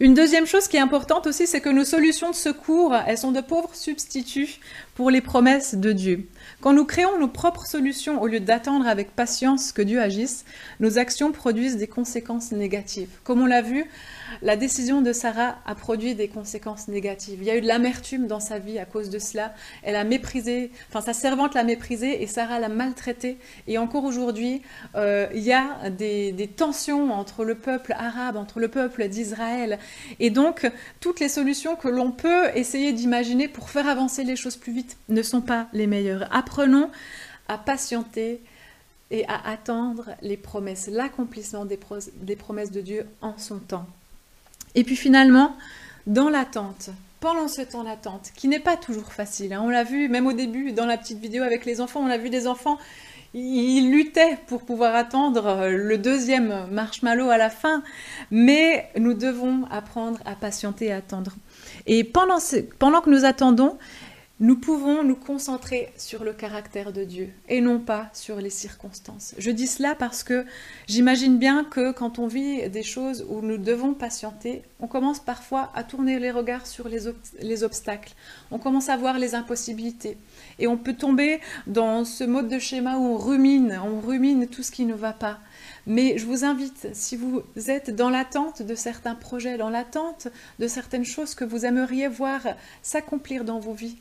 [0.00, 3.30] Une deuxième chose qui est importante aussi, c'est que nos solutions de secours, elles sont
[3.30, 4.58] de pauvres substituts
[4.96, 6.28] pour les promesses de Dieu.
[6.62, 10.44] Quand nous créons nos propres solutions au lieu d'attendre avec patience que Dieu agisse,
[10.78, 13.08] nos actions produisent des conséquences négatives.
[13.24, 13.84] Comme on l'a vu,
[14.42, 17.38] la décision de Sarah a produit des conséquences négatives.
[17.40, 19.54] Il y a eu de l'amertume dans sa vie à cause de cela.
[19.82, 23.38] Elle a méprisé, enfin sa servante l'a méprisée et Sarah l'a maltraitée.
[23.68, 24.62] Et encore aujourd'hui,
[24.94, 29.78] euh, il y a des, des tensions entre le peuple arabe, entre le peuple d'Israël.
[30.18, 34.56] Et donc, toutes les solutions que l'on peut essayer d'imaginer pour faire avancer les choses
[34.56, 36.28] plus vite ne sont pas les meilleures.
[36.34, 36.90] Apprenons
[37.48, 38.40] à patienter
[39.10, 41.76] et à attendre les promesses, l'accomplissement des,
[42.36, 43.86] promesses de Dieu en son temps.
[44.74, 45.56] Et puis finalement,
[46.06, 50.08] dans l'attente, pendant ce temps d'attente, qui n'est pas toujours facile, hein, on l'a vu
[50.08, 52.78] même au début dans la petite vidéo avec les enfants, on a vu des enfants,
[53.34, 57.82] ils luttaient pour pouvoir attendre le deuxième marshmallow à la fin,
[58.30, 61.32] mais nous devons apprendre à patienter et attendre.
[61.86, 63.78] Et pendant que nous attendons,
[64.42, 69.36] nous pouvons nous concentrer sur le caractère de Dieu et non pas sur les circonstances.
[69.38, 70.44] Je dis cela parce que
[70.88, 75.70] j'imagine bien que quand on vit des choses où nous devons patienter, on commence parfois
[75.76, 78.14] à tourner les regards sur les, obstacles,
[78.50, 80.18] on commence à voir les impossibilités
[80.58, 84.64] et on peut tomber dans ce mode de schéma où on rumine, on rumine tout
[84.64, 85.38] ce qui ne va pas.
[85.86, 90.26] Mais je vous invite, si vous êtes dans l'attente de certains projets, dans l'attente
[90.58, 92.40] de certaines choses que vous aimeriez voir
[92.82, 93.98] s'accomplir dans vos vies,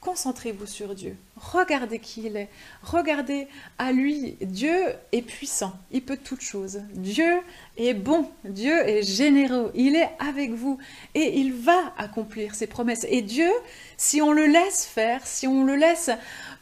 [0.00, 1.14] Concentrez-vous sur Dieu.
[1.36, 2.48] Regardez qui il est.
[2.82, 4.38] Regardez à lui.
[4.40, 4.74] Dieu
[5.12, 5.74] est puissant.
[5.92, 6.80] Il peut toutes choses.
[6.94, 7.40] Dieu
[7.76, 8.30] est bon.
[8.44, 9.70] Dieu est généreux.
[9.74, 10.78] Il est avec vous.
[11.14, 13.04] Et il va accomplir ses promesses.
[13.10, 13.50] Et Dieu,
[13.98, 16.10] si on le laisse faire, si on le laisse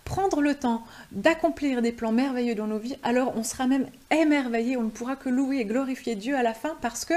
[0.05, 4.77] prendre le temps d'accomplir des plans merveilleux dans nos vies, alors on sera même émerveillé.
[4.77, 7.15] On ne pourra que louer et glorifier Dieu à la fin parce que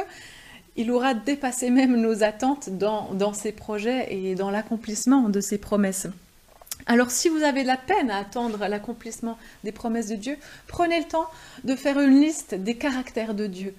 [0.76, 6.08] il aura dépassé même nos attentes dans, ses projets et dans l'accomplissement de ses promesses.
[6.88, 11.06] Alors si vous avez la peine à attendre l'accomplissement des promesses de Dieu, prenez le
[11.06, 11.28] temps
[11.64, 13.76] de faire une liste des caractères de Dieu.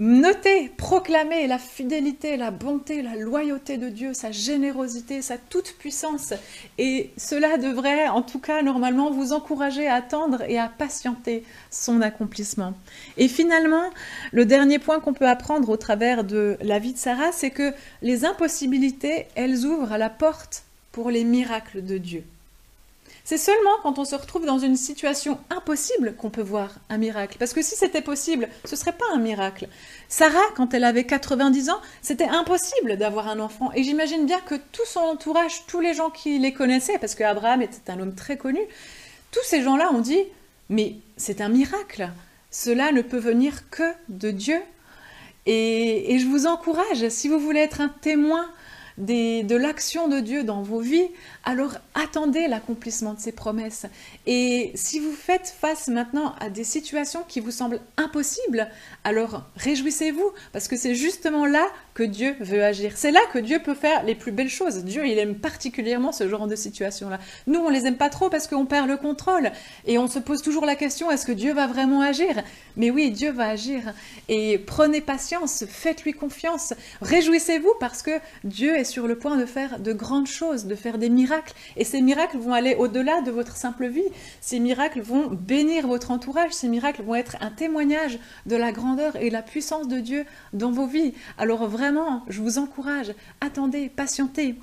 [0.00, 6.34] Notez, proclamez la fidélité, la bonté, la loyauté de Dieu, sa générosité, sa toute-puissance.
[6.78, 12.00] Et cela devrait, en tout cas, normalement, vous encourager à attendre et à patienter son
[12.00, 12.74] accomplissement.
[13.16, 13.90] Et finalement,
[14.30, 17.74] le dernier point qu'on peut apprendre au travers de la vie de Sarah, c'est que
[18.00, 22.22] les impossibilités, elles ouvrent la porte pour les miracles de Dieu.
[23.28, 27.36] C'est seulement quand on se retrouve dans une situation impossible qu'on peut voir un miracle.
[27.38, 29.68] Parce que si c'était possible, ce serait pas un miracle.
[30.08, 33.70] Sarah, quand elle avait 90 ans, c'était impossible d'avoir un enfant.
[33.74, 37.60] Et j'imagine bien que tout son entourage, tous les gens qui les connaissaient, parce qu'Abraham
[37.60, 38.62] était un homme très connu,
[39.30, 40.24] tous ces gens-là ont dit,
[40.70, 42.08] mais c'est un miracle.
[42.50, 44.62] Cela ne peut venir que de Dieu.
[45.44, 48.48] Et, et je vous encourage, si vous voulez être un témoin
[48.98, 51.08] de l'action de Dieu dans vos vies,
[51.44, 53.86] alors attendez l'accomplissement de ses promesses.
[54.26, 58.68] Et si vous faites face maintenant à des situations qui vous semblent impossibles,
[59.04, 61.66] alors réjouissez-vous, parce que c'est justement là
[61.98, 62.92] que Dieu veut agir.
[62.94, 64.84] C'est là que Dieu peut faire les plus belles choses.
[64.84, 67.18] Dieu, il aime particulièrement ce genre de situation-là.
[67.48, 69.50] Nous, on les aime pas trop parce qu'on perd le contrôle
[69.84, 72.40] et on se pose toujours la question est-ce que Dieu va vraiment agir?
[72.76, 73.94] Mais oui, Dieu va agir.
[74.28, 79.80] Et prenez patience, faites-lui confiance, réjouissez-vous parce que Dieu est sur le point de faire
[79.80, 81.54] de grandes choses, de faire des miracles.
[81.76, 84.06] Et ces miracles vont aller au-delà de votre simple vie.
[84.40, 86.52] Ces miracles vont bénir votre entourage.
[86.52, 90.70] Ces miracles vont être un témoignage de la grandeur et la puissance de Dieu dans
[90.70, 91.14] vos vies.
[91.38, 91.87] Alors vraiment,
[92.28, 94.54] je vous encourage, attendez, patientez.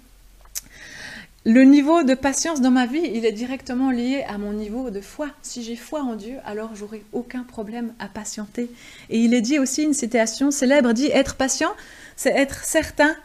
[1.47, 4.99] Le niveau de patience dans ma vie, il est directement lié à mon niveau de
[4.99, 5.27] foi.
[5.43, 8.67] Si j'ai foi en Dieu, alors j'aurai aucun problème à patienter.
[9.11, 11.71] Et il est dit aussi une citation célèbre dit être patient,
[12.15, 13.15] c'est être certain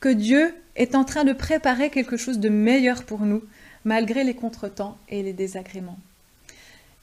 [0.00, 3.42] que Dieu est en train de préparer quelque chose de meilleur pour nous,
[3.86, 5.98] malgré les contretemps et les désagréments.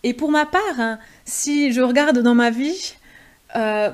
[0.04, 2.96] Et pour ma part, hein, si je regarde dans ma vie,
[3.56, 3.90] euh,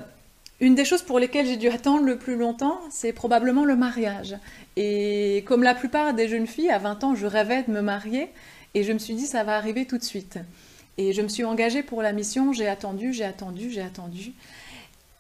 [0.64, 4.38] une des choses pour lesquelles j'ai dû attendre le plus longtemps, c'est probablement le mariage.
[4.78, 8.30] Et comme la plupart des jeunes filles, à 20 ans, je rêvais de me marier
[8.74, 10.40] et je me suis dit ça va arriver tout de suite.
[10.98, 14.32] Et je me suis engagée pour la mission, j'ai attendu, j'ai attendu, j'ai attendu.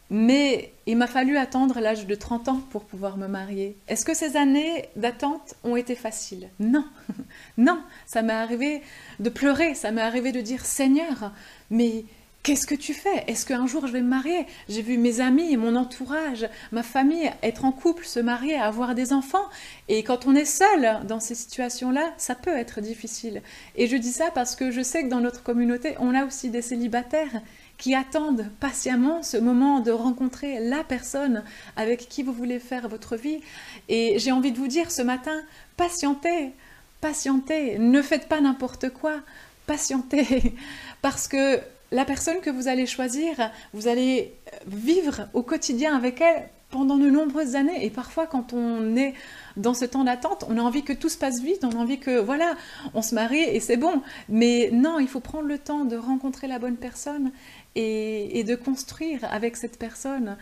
[0.09, 3.75] Mais il m'a fallu attendre l'âge de 30 ans pour pouvoir me marier.
[3.89, 6.47] Est-ce que ces années d'attente ont été faciles?
[6.61, 6.85] Non,
[7.57, 8.81] non, ça m'est arrivé
[9.19, 11.33] de pleurer, ça m'est arrivé de dire Seigneur,
[11.69, 12.05] mais
[12.43, 13.23] Qu'est-ce que tu fais?
[13.27, 14.45] Est-ce qu'un jour je vais me marier?
[14.67, 19.13] J'ai vu mes amis, mon entourage, ma famille être en couple, se marier, avoir des
[19.13, 19.45] enfants.
[19.87, 23.41] Et quand on est seul dans ces situations-là, ça peut être difficile.
[23.77, 26.49] Et je dis ça parce que je sais que dans notre communauté, on a aussi
[26.49, 27.41] des célibataires
[27.77, 31.45] qui attendent patiemment ce moment de rencontrer la personne
[31.77, 33.39] avec qui vous voulez faire votre vie.
[33.87, 35.41] Et j'ai envie de vous dire ce matin,
[35.77, 36.51] patientez,
[36.99, 39.21] patientez, ne faites pas n'importe quoi,
[39.65, 40.55] patientez,
[41.01, 41.61] parce que
[41.93, 44.33] la personne que vous allez choisir, vous allez
[44.67, 47.85] vivre au quotidien avec elle pendant de nombreuses années.
[47.85, 49.13] Et parfois, quand on est
[49.57, 51.99] dans ce temps d'attente, on a envie que tout se passe vite, on a envie
[51.99, 52.55] que, voilà,
[52.95, 54.01] on se marie et c'est bon.
[54.27, 57.31] Mais non, il faut prendre le temps de rencontrer la bonne personne
[57.75, 60.35] et, de construire avec cette personne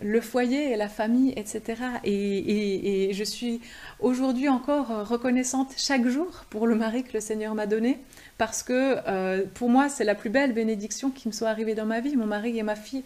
[0.00, 1.82] le foyer, la famille, etc.
[2.04, 3.60] Et, je suis
[3.98, 7.98] aujourd'hui encore reconnaissante chaque jour pour le mari que le Seigneur m'a donné,
[8.38, 11.86] parce que euh, pour moi, c'est la plus belle bénédiction qui me soit arrivée dans
[11.86, 13.04] ma vie, mon mari et ma fille.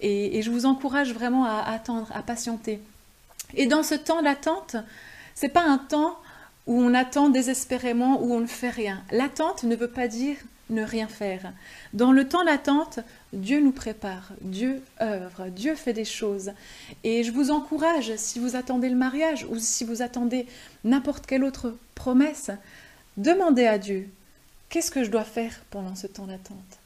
[0.00, 2.80] Et, je vous encourage vraiment à, attendre, à patienter.
[3.54, 4.76] Et dans ce temps d'attente,
[5.34, 6.18] c'est pas un temps
[6.66, 9.02] où on attend désespérément, où on ne fait rien.
[9.10, 10.36] L'attente ne veut pas dire
[10.70, 11.52] ne rien faire.
[11.94, 13.00] Dans le temps d'attente,
[13.32, 16.52] Dieu nous prépare, Dieu œuvre, Dieu fait des choses.
[17.04, 20.46] Et je vous encourage, si vous attendez le mariage ou si vous attendez
[20.84, 22.50] n'importe quelle autre promesse,
[23.16, 24.08] demandez à Dieu,
[24.68, 26.77] qu'est-ce que je dois faire pendant ce temps d'attente?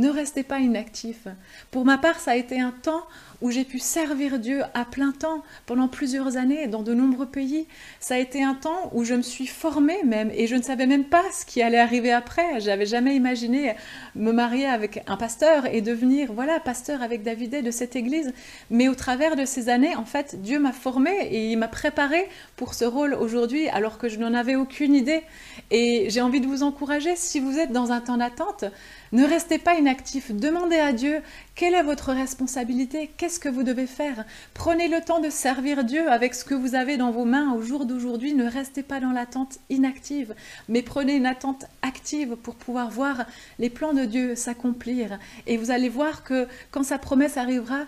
[0.00, 1.28] Ne restez pas inactif.
[1.70, 3.02] Pour ma part, ça a été un temps
[3.42, 7.66] où j'ai pu servir Dieu à plein temps pendant plusieurs années dans de nombreux pays.
[8.00, 10.86] Ça a été un temps où je me suis formée même et je ne savais
[10.86, 12.60] même pas ce qui allait arriver après.
[12.60, 13.74] J'avais jamais imaginé
[14.14, 18.32] me marier avec un pasteur et devenir voilà pasteur avec David de cette église.
[18.70, 22.26] Mais au travers de ces années, en fait, Dieu m'a formée et il m'a préparée
[22.56, 25.22] pour ce rôle aujourd'hui alors que je n'en avais aucune idée.
[25.70, 28.64] Et j'ai envie de vous encourager si vous êtes dans un temps d'attente,
[29.12, 31.20] ne restez pas inactif, demandez à Dieu
[31.56, 34.24] quelle est votre responsabilité, qu'est-ce que vous devez faire?
[34.54, 37.60] Prenez le temps de servir Dieu avec ce que vous avez dans vos mains au
[37.60, 38.34] jour d'aujourd'hui.
[38.34, 40.34] Ne restez pas dans l'attente inactive,
[40.68, 43.26] mais prenez une attente active pour pouvoir voir
[43.58, 45.18] les plans de Dieu s'accomplir.
[45.48, 47.80] Et vous allez voir que quand sa promesse arrivera,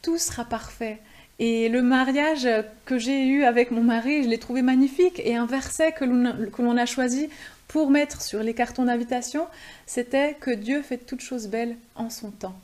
[0.00, 1.00] tout sera parfait.
[1.38, 2.48] Et le mariage
[2.84, 5.20] que j'ai eu avec mon mari, je l'ai trouvé magnifique.
[5.24, 7.28] Et un verset que l'on a choisi
[7.72, 9.46] pour mettre sur les cartons d'invitation,
[9.86, 12.54] c'était que Dieu fait toutes choses belles en son temps.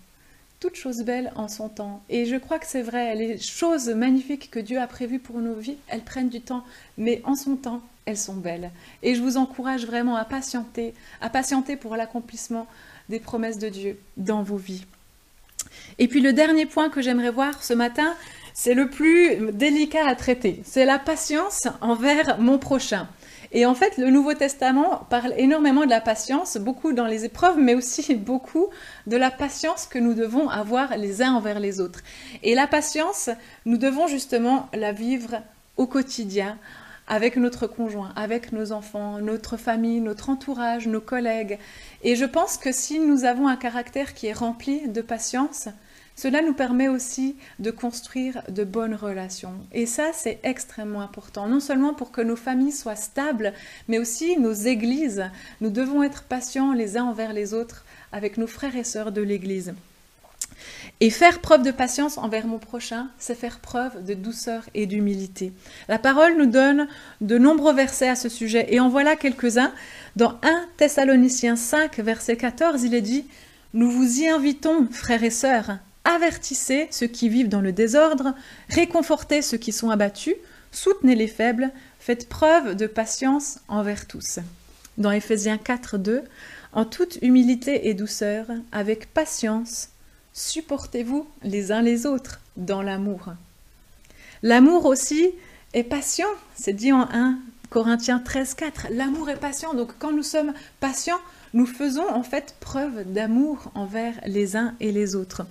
[0.60, 2.02] toute chose belle en son temps.
[2.08, 5.54] Et je crois que c'est vrai, les choses magnifiques que Dieu a prévues pour nos
[5.54, 6.64] vies, elles prennent du temps,
[6.96, 8.70] mais en son temps, elles sont belles.
[9.02, 12.66] Et je vous encourage vraiment à patienter, à patienter pour l'accomplissement
[13.08, 14.84] des promesses de Dieu dans vos vies.
[15.98, 18.14] Et puis le dernier point que j'aimerais voir ce matin,
[18.52, 20.60] c'est le plus délicat à traiter.
[20.64, 23.08] C'est la patience envers mon prochain.
[23.52, 27.58] Et en fait, le Nouveau Testament parle énormément de la patience, beaucoup dans les épreuves,
[27.58, 28.68] mais aussi beaucoup
[29.06, 32.00] de la patience que nous devons avoir les uns envers les autres.
[32.42, 33.30] Et la patience,
[33.64, 35.42] nous devons justement la vivre
[35.76, 36.58] au quotidien
[37.08, 41.58] avec notre conjoint, avec nos enfants, notre famille, notre entourage, nos collègues.
[42.02, 45.68] Et je pense que si nous avons un caractère qui est rempli de patience,
[46.18, 49.54] cela nous permet aussi de construire de bonnes relations.
[49.70, 53.52] Et ça, c'est extrêmement important, non seulement pour que nos familles soient stables,
[53.86, 55.30] mais aussi nos églises.
[55.60, 59.22] Nous devons être patients les uns envers les autres avec nos frères et sœurs de
[59.22, 59.74] l'Église.
[60.98, 65.52] Et faire preuve de patience envers mon prochain, c'est faire preuve de douceur et d'humilité.
[65.86, 66.88] La parole nous donne
[67.20, 69.72] de nombreux versets à ce sujet, et en voilà quelques-uns.
[70.16, 73.24] Dans 1 Thessaloniciens 5, verset 14, il est dit
[73.72, 75.78] Nous vous y invitons, frères et sœurs,
[76.08, 78.34] avertissez ceux qui vivent dans le désordre,
[78.70, 80.34] réconfortez ceux qui sont abattus,
[80.72, 84.38] soutenez les faibles, faites preuve de patience envers tous.
[84.96, 86.22] Dans Éphésiens 4, 2,
[86.72, 89.90] en toute humilité et douceur, avec patience,
[90.32, 93.34] supportez-vous les uns les autres dans l'amour.
[94.42, 95.30] L'amour aussi
[95.74, 97.38] est patient, c'est dit en 1
[97.70, 98.86] Corinthiens 13, 4.
[98.92, 101.20] L'amour est patient, donc quand nous sommes patients,
[101.52, 105.42] nous faisons en fait preuve d'amour envers les uns et les autres.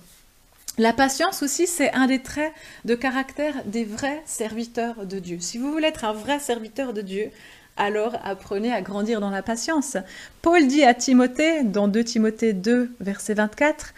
[0.78, 2.52] La patience aussi, c'est un des traits
[2.84, 5.38] de caractère des vrais serviteurs de Dieu.
[5.40, 7.32] Si vous voulez être un vrai serviteur de Dieu,
[7.76, 9.96] alors apprenez à grandir dans la patience.
[10.40, 13.92] Paul dit à Timothée, dans 2 Timothée 2, verset 24,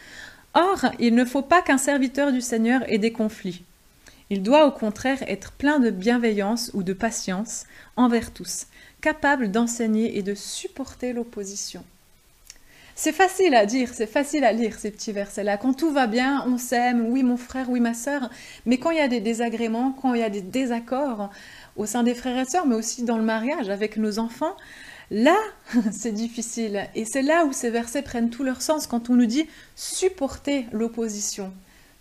[0.55, 3.63] Or, il ne faut pas qu'un serviteur du Seigneur ait des conflits.
[4.31, 7.65] Il doit au contraire être plein de bienveillance ou de patience
[7.97, 8.69] envers tous,
[9.03, 11.85] capable d'enseigner et de supporter l'opposition.
[12.95, 15.57] C'est facile à dire, c'est facile à lire ces petits versets-là.
[15.57, 18.31] Quand tout va bien, on s'aime, oui mon frère, oui ma sœur.
[18.67, 21.31] Mais quand il y a des désagréments, quand il y a des désaccords
[21.77, 24.57] au sein des frères et sœurs, mais aussi dans le mariage avec nos enfants,
[25.11, 25.37] là,
[25.93, 26.89] c'est difficile.
[26.95, 30.67] Et c'est là où ces versets prennent tout leur sens quand on nous dit supporter
[30.73, 31.53] l'opposition.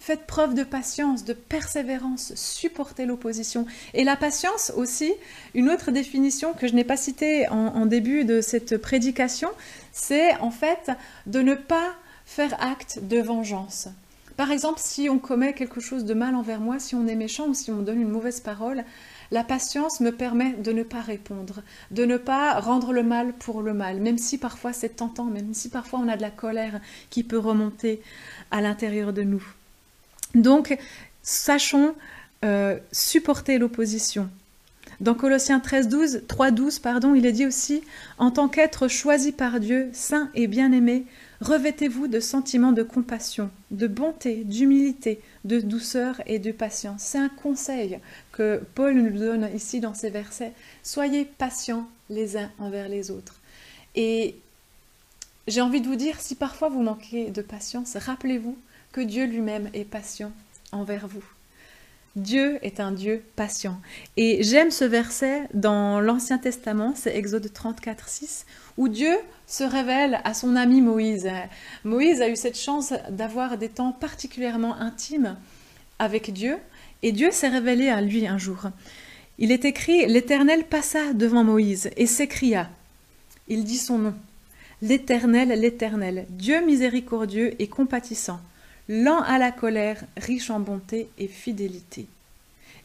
[0.01, 3.65] Faites preuve de patience, de persévérance, supportez l'opposition.
[3.93, 5.13] Et la patience aussi,
[5.53, 9.49] une autre définition que je n'ai pas citée en, début de cette prédication,
[9.91, 10.91] c'est en fait
[11.25, 11.93] de ne pas
[12.25, 13.87] faire acte de vengeance.
[14.37, 17.47] Par exemple, si on commet quelque chose de mal envers moi, si on est méchant
[17.47, 18.85] ou si on donne une mauvaise parole,
[19.31, 23.61] la patience me permet de ne pas répondre, de ne pas rendre le mal pour
[23.61, 26.79] le mal, même si parfois c'est tentant, même si parfois on a de la colère
[27.09, 28.01] qui peut remonter
[28.49, 29.43] à l'intérieur de nous.
[30.35, 30.77] Donc,
[31.21, 31.93] sachons
[32.45, 34.29] euh, supporter l'opposition.
[34.99, 37.81] Dans Colossiens 13, 12, 3, 12, pardon, il est dit aussi
[38.17, 41.05] En tant qu'être choisi par Dieu, saint et bien-aimé,
[41.39, 47.01] revêtez-vous de sentiments de compassion, de bonté, d'humilité, de douceur et de patience.
[47.01, 47.99] C'est un conseil
[48.33, 50.51] que Paul nous donne ici dans ces versets.
[50.83, 53.39] Soyez patients les uns envers les autres.
[53.95, 54.35] Et
[55.47, 58.57] j'ai envie de vous dire, si parfois vous manquez de patience, rappelez-vous
[58.91, 60.33] que Dieu lui-même est patient
[60.73, 61.23] envers vous.
[62.15, 63.79] Dieu est un Dieu patient.
[64.17, 68.45] Et j'aime ce verset dans l'Ancien Testament, c'est Exode 34, 6,
[68.77, 69.15] où Dieu
[69.47, 71.29] se révèle à son ami Moïse.
[71.83, 75.37] Moïse a eu cette chance d'avoir des temps particulièrement intimes
[75.99, 76.57] avec Dieu,
[77.03, 78.63] et Dieu s'est révélé à lui un jour.
[79.37, 82.69] Il est écrit, l'Éternel passa devant Moïse et s'écria,
[83.47, 84.13] il dit son nom,
[84.81, 88.39] l'Éternel, l'Éternel, Dieu miséricordieux et compatissant
[88.89, 92.07] lent à la colère, riche en bonté et fidélité.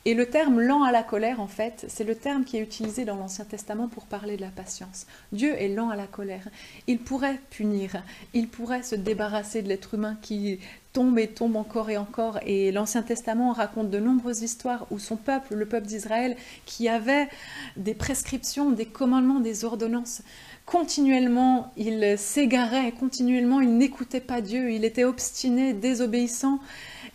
[0.07, 3.07] Et le terme lent à la colère, en fait, c'est le terme qui est utilisé
[3.07, 5.07] dans l'Ancien Testament pour parler de la patience.
[5.33, 6.47] Dieu est lent à la colère.
[6.87, 8.03] Il pourrait punir,
[8.35, 10.59] il pourrait se débarrasser de l'être humain qui
[10.93, 12.38] tombe et tombe encore et encore.
[12.45, 16.37] Et l'Ancien Testament raconte de nombreuses histoires où son peuple, le peuple d'Israël,
[16.67, 17.31] qui avait
[17.79, 20.21] des prescriptions, des commandements, des ordonnances,
[20.66, 26.61] continuellement il s'égarait, continuellement il n'écoutait pas Dieu, il était obstiné, désobéissant.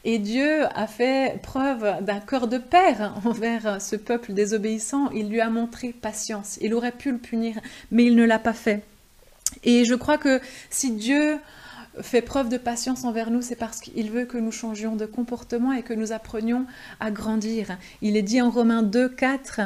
[0.06, 5.10] Et Dieu a fait preuve d'un cœur de père envers ce peuple désobéissant.
[5.12, 6.58] Il lui a montré patience.
[6.62, 7.60] Il aurait pu le punir,
[7.92, 8.84] mais il ne l'a pas fait.
[9.64, 11.38] Et je crois que si Dieu
[12.02, 15.74] fait preuve de patience envers nous, c'est parce qu'il veut que nous changions de comportement
[15.74, 16.66] et que nous apprenions
[17.00, 17.78] à grandir.
[18.02, 19.62] Il est dit en Romains 2, 4,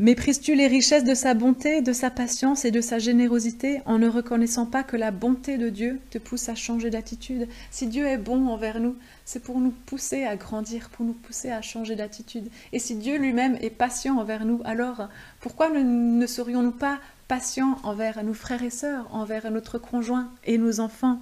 [0.00, 4.06] Méprises-tu les richesses de sa bonté, de sa patience et de sa générosité en ne
[4.06, 7.48] reconnaissant pas que la bonté de Dieu te pousse à changer d'attitude?
[7.72, 8.94] Si Dieu est bon envers nous,
[9.24, 12.48] c'est pour nous pousser à grandir, pour nous pousser à changer d'attitude.
[12.72, 15.08] Et si Dieu lui-même est patient envers nous, alors
[15.40, 20.78] pourquoi ne, serions-nous pas patients envers nos frères et sœurs, envers notre conjoint et nos
[20.78, 21.18] enfants?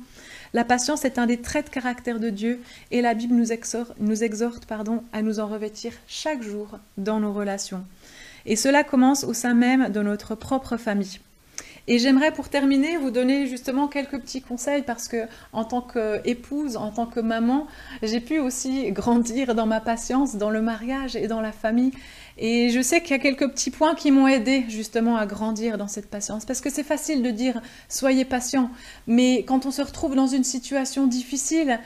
[0.53, 2.61] La patience est un des traits de caractère de Dieu
[2.91, 7.21] et la Bible nous exhorte, nous exhorte pardon, à nous en revêtir chaque jour dans
[7.21, 7.83] nos relations.
[8.47, 11.21] Et cela commence au sein même de notre propre famille.
[11.89, 16.77] Et j'aimerais pour terminer vous donner justement quelques petits conseils parce que en tant qu'épouse,
[16.77, 17.69] en tant que maman,
[18.03, 21.93] j'ai pu aussi grandir dans ma patience, dans le mariage et dans la famille.
[22.39, 25.79] Et je sais qu'il y a quelques petits points qui m'ont aidé justement à grandir
[25.79, 26.45] dans cette patience.
[26.45, 28.71] Parce que c'est facile de dire soyez patient,
[29.07, 31.79] mais quand on se retrouve dans une situation difficile,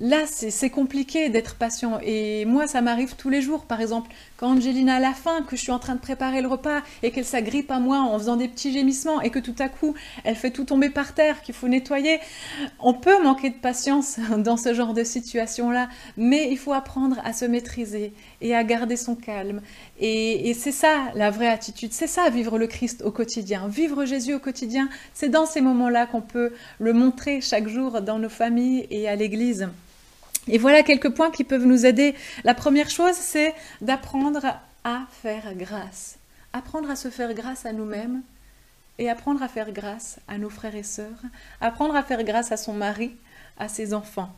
[0.00, 2.00] Là, c'est compliqué d'être patient.
[2.02, 3.64] Et moi, ça m'arrive tous les jours.
[3.64, 6.48] Par exemple, quand Angelina a la faim, que je suis en train de préparer le
[6.48, 9.68] repas et qu'elle s'agrippe à moi en faisant des petits gémissements et que tout à
[9.68, 12.18] coup, elle fait tout tomber par terre, qu'il faut nettoyer,
[12.80, 15.88] on peut manquer de patience dans ce genre de situation-là.
[16.16, 19.60] Mais il faut apprendre à se maîtriser et à garder son calme.
[20.00, 21.92] Et, et c'est ça la vraie attitude.
[21.92, 23.68] C'est ça vivre le Christ au quotidien.
[23.68, 28.18] Vivre Jésus au quotidien, c'est dans ces moments-là qu'on peut le montrer chaque jour dans
[28.18, 29.68] nos familles et à l'Église.
[30.48, 32.14] Et voilà quelques points qui peuvent nous aider.
[32.44, 34.44] La première chose, c'est d'apprendre
[34.84, 36.18] à faire grâce.
[36.52, 38.22] Apprendre à se faire grâce à nous-mêmes
[38.98, 41.22] et apprendre à faire grâce à nos frères et sœurs.
[41.60, 43.16] Apprendre à faire grâce à son mari,
[43.58, 44.32] à ses enfants.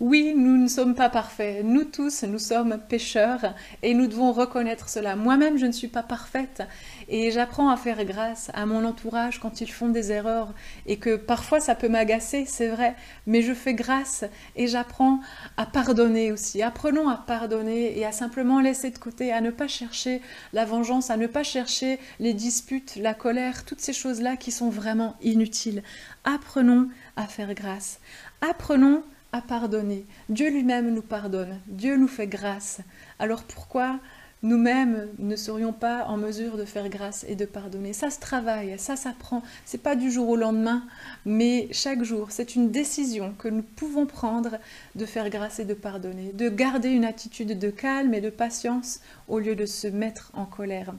[0.00, 1.64] Oui, nous ne sommes pas parfaits.
[1.64, 5.14] Nous tous, nous sommes pécheurs et nous devons reconnaître cela.
[5.14, 6.64] Moi-même, je ne suis pas parfaite
[7.08, 10.52] et j'apprends à faire grâce à mon entourage quand ils font des erreurs
[10.86, 12.96] et que parfois ça peut m'agacer, c'est vrai,
[13.28, 14.24] mais je fais grâce
[14.56, 15.20] et j'apprends
[15.56, 16.60] à pardonner aussi.
[16.60, 20.20] Apprenons à pardonner et à simplement laisser de côté, à ne pas chercher
[20.52, 24.70] la vengeance, à ne pas chercher les disputes, la colère, toutes ces choses-là qui sont
[24.70, 25.84] vraiment inutiles.
[26.24, 28.00] Apprenons à faire grâce.
[28.40, 29.04] Apprenons
[29.34, 30.06] à pardonner.
[30.28, 32.78] Dieu lui-même nous pardonne, Dieu nous fait grâce.
[33.18, 33.98] Alors pourquoi
[34.44, 37.92] nous-mêmes ne serions pas en mesure de faire grâce et de pardonner?
[37.92, 39.42] Ça se travaille, ça s'apprend.
[39.64, 40.84] C'est pas du jour au lendemain,
[41.24, 44.58] mais chaque jour, c'est une décision que nous pouvons prendre
[44.94, 49.00] de faire grâce et de pardonner, de garder une attitude de calme et de patience
[49.26, 50.94] au lieu de se mettre en colère.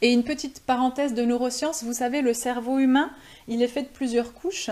[0.00, 3.10] Et une petite parenthèse de neurosciences, vous savez, le cerveau humain,
[3.48, 4.70] il est fait de plusieurs couches.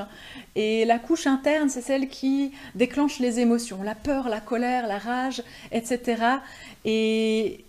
[0.55, 4.99] Et la couche interne, c'est celle qui déclenche les émotions, la peur, la colère, la
[4.99, 5.43] rage,
[5.73, 6.23] etc.
[6.85, 7.65] Et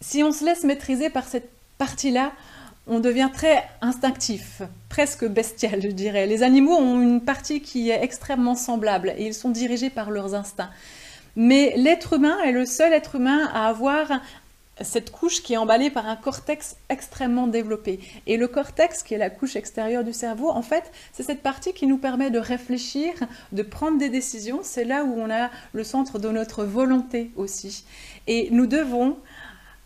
[0.00, 2.32] si on se laisse maîtriser par cette partie-là,
[2.88, 6.26] on devient très instinctif, presque bestial, je dirais.
[6.26, 10.34] Les animaux ont une partie qui est extrêmement semblable et ils sont dirigés par leurs
[10.34, 10.70] instincts.
[11.36, 14.08] Mais l'être humain est le seul être humain à avoir
[14.80, 18.00] cette couche qui est emballée par un cortex extrêmement développé.
[18.26, 21.72] Et le cortex, qui est la couche extérieure du cerveau, en fait, c'est cette partie
[21.72, 23.12] qui nous permet de réfléchir,
[23.52, 24.60] de prendre des décisions.
[24.62, 27.84] C'est là où on a le centre de notre volonté aussi.
[28.26, 29.18] Et nous devons,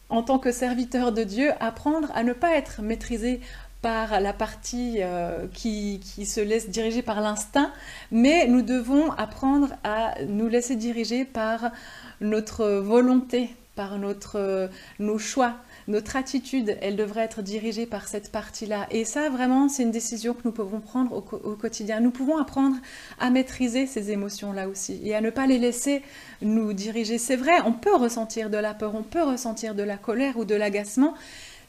[0.08, 3.40] en tant que serviteurs de Dieu, apprendre à ne pas être maîtrisés
[3.82, 7.72] par la partie euh, qui, qui, se laisse diriger par l'instinct,
[8.12, 11.72] mais nous devons apprendre à nous laisser diriger par
[12.20, 13.50] notre volonté,
[13.82, 14.68] par notre, euh,
[15.00, 15.56] nos choix,
[15.88, 18.86] notre attitude, elle devrait être dirigée par cette partie-là.
[18.92, 21.98] Et ça, vraiment, c'est une décision que nous pouvons prendre au, au, quotidien.
[21.98, 22.76] Nous pouvons apprendre
[23.18, 26.02] à maîtriser ces émotions-là aussi et à ne pas les laisser
[26.42, 27.18] nous diriger.
[27.18, 30.44] C'est vrai, on peut ressentir de la peur, on peut ressentir de la colère ou
[30.44, 31.14] de l'agacement.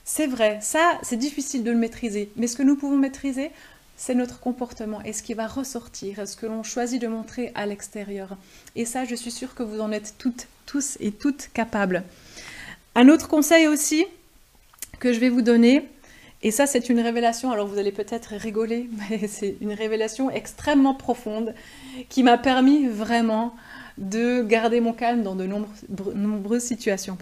[0.04, 2.32] C'est vrai, ça, c'est difficile de le maîtriser.
[2.36, 3.50] Mais ce que nous pouvons maîtriser,
[3.96, 7.66] c'est notre comportement et ce qui va ressortir, ce que l'on choisit de montrer à
[7.66, 8.38] l'extérieur.
[8.76, 12.04] Et ça, je suis sûre que vous en êtes toutes, tous et toutes capables.
[12.96, 14.06] Un autre conseil aussi
[15.00, 15.88] que je vais vous donner,
[16.44, 20.94] et ça c'est une révélation, alors vous allez peut-être rigoler, mais c'est une révélation extrêmement
[20.94, 21.54] profonde
[22.10, 23.56] qui m'a permis vraiment
[23.98, 27.18] de garder mon calme dans de nombreuses situations.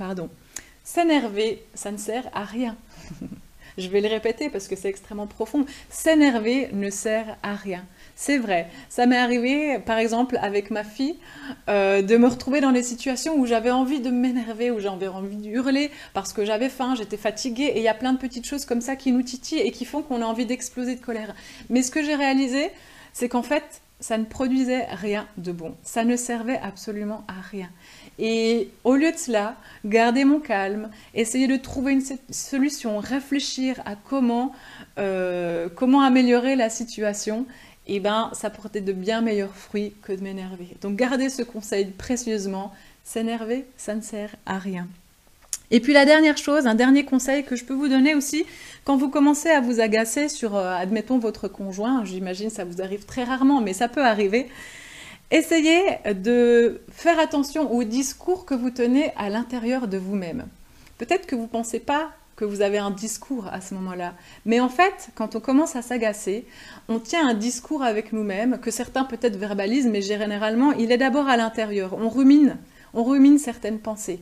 [0.84, 2.76] S'énerver, ça ne sert à rien.
[3.78, 5.66] Je vais le répéter parce que c'est extrêmement profond.
[5.90, 7.86] S'énerver ne sert à rien.
[8.16, 8.68] C'est vrai.
[8.90, 11.18] Ça m'est arrivé, par exemple, avec ma fille,
[11.70, 15.38] euh, de me retrouver dans des situations où j'avais envie de m'énerver, où j'avais envie
[15.38, 18.46] de hurler parce que j'avais faim, j'étais fatiguée, et il y a plein de petites
[18.46, 21.34] choses comme ça qui nous titillent et qui font qu'on a envie d'exploser de colère.
[21.70, 22.70] Mais ce que j'ai réalisé,
[23.14, 25.76] c'est qu'en fait, ça ne produisait rien de bon.
[25.84, 27.70] Ça ne servait absolument à rien.
[28.24, 33.96] Et au lieu de cela, garder mon calme, essayer de trouver une solution, réfléchir à
[33.96, 34.54] comment,
[35.00, 37.48] euh, comment améliorer la situation,
[37.88, 40.68] et eh ben, ça portait de bien meilleurs fruits que de m'énerver.
[40.82, 42.72] Donc gardez ce conseil précieusement,
[43.04, 44.88] s'énerver, ça ne sert à rien.
[45.72, 48.46] Et puis la dernière chose, un dernier conseil que je peux vous donner aussi,
[48.84, 53.06] quand vous commencez à vous agacer sur, euh, admettons, votre conjoint, j'imagine ça vous arrive
[53.06, 54.48] très rarement, mais ça peut arriver,
[55.32, 60.46] essayez de faire attention au discours que vous tenez à l'intérieur de vous-même.
[60.98, 64.14] Peut-être que vous ne pensez pas que vous avez un discours à ce moment-là.
[64.46, 66.46] Mais en fait, quand on commence à s'agacer,
[66.90, 71.28] on tient un discours avec nous-mêmes, que certains peut-être verbalisent, mais généralement, il est d'abord
[71.28, 71.96] à l'intérieur.
[72.00, 72.58] On rumine,
[72.94, 74.22] on rumine certaines pensées.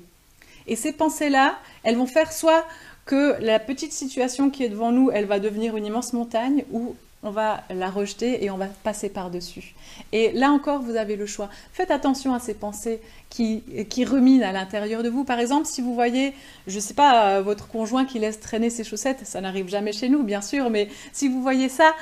[0.68, 2.66] Et ces pensées-là, elles vont faire soit
[3.05, 6.95] que la petite situation qui est devant nous, elle va devenir une immense montagne, ou
[7.22, 9.76] on va la rejeter et on va passer par-dessus.
[10.13, 11.49] Et là encore, vous avez le choix.
[11.74, 15.26] Faites attention à ces pensées qui, qui ruminent à l'intérieur de vous.
[15.26, 16.34] Par exemple, si vous voyez,
[16.67, 19.91] je ne sais pas, euh, votre conjoint qui laisse traîner ses chaussettes, ça n'arrive jamais
[19.91, 21.93] chez nous, bien sûr, mais si vous voyez ça,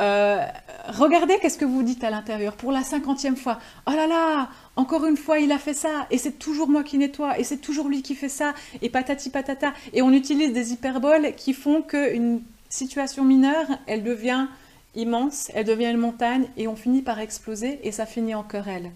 [0.00, 0.42] euh,
[0.88, 3.58] regardez qu'est-ce que vous dites à l'intérieur pour la cinquantième fois.
[3.86, 6.96] Oh là là, encore une fois, il a fait ça, et c'est toujours moi qui
[6.96, 9.74] nettoie, et c'est toujours lui qui fait ça, et patati patata.
[9.92, 14.46] Et on utilise des hyperboles qui font qu'une situation mineure, elle devient
[14.94, 18.90] immense, elle devient une montagne et on finit par exploser et ça finit en querelle.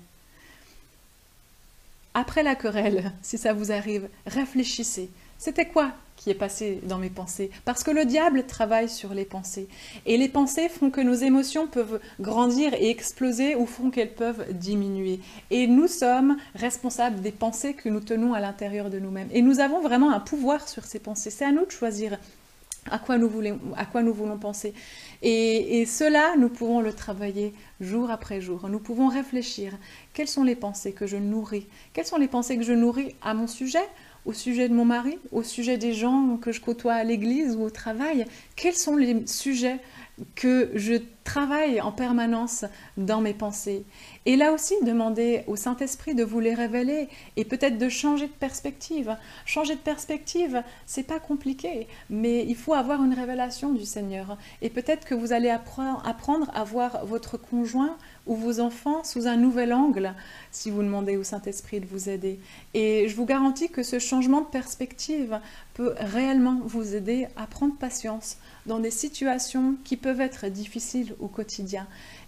[2.15, 5.11] Après la querelle, si ça vous arrive, réfléchissez.
[5.39, 7.51] C'était quoi qui est passé dans mes pensées?
[7.67, 9.69] Parce que le diable travaille sur les pensées.
[10.07, 14.47] Et les pensées font que nos émotions peuvent grandir et exploser ou font qu'elles peuvent
[14.53, 15.21] diminuer.
[15.51, 19.29] Et nous sommes responsables des pensées que nous tenons à l'intérieur de nous-mêmes.
[19.31, 21.31] Et nous avons vraiment un pouvoir sur ces pensées.
[21.31, 22.19] C'est à nous de choisir
[22.91, 24.73] à quoi nous voulons, à quoi nous voulons penser.
[25.23, 28.69] Et, cela, nous pouvons le travailler jour après jour.
[28.69, 29.73] Nous pouvons réfléchir.
[30.15, 31.67] Quelles sont les pensées que je nourris?
[31.93, 33.87] Quelles sont les pensées que je nourris à mon sujet?
[34.25, 37.63] Au sujet de mon mari, au sujet des gens que je côtoie à l'église ou
[37.63, 39.79] au travail, quels sont les sujets
[40.35, 40.95] que je
[41.25, 42.65] travaille en permanence
[42.97, 43.85] dans mes pensées.
[44.25, 48.33] Et là aussi, demandez au Saint-Esprit de vous les révéler et peut-être de changer de
[48.33, 49.17] perspective.
[49.45, 54.39] Changer de perspective, c'est pas compliqué, mais il faut avoir une révélation du Seigneur.
[54.63, 57.97] Et peut-être que vous allez apprendre à voir votre conjoint
[58.27, 60.15] ou vos enfants sous un nouvel angle
[60.51, 62.39] si vous demandez au Saint-Esprit de vous aider.
[62.73, 65.41] Et je vous garantis que ce changement de perspective
[65.75, 71.29] peut réellement vous aider à prendre patience dans des situations qui peuvent être difficiles au
[71.29, 71.87] quotidien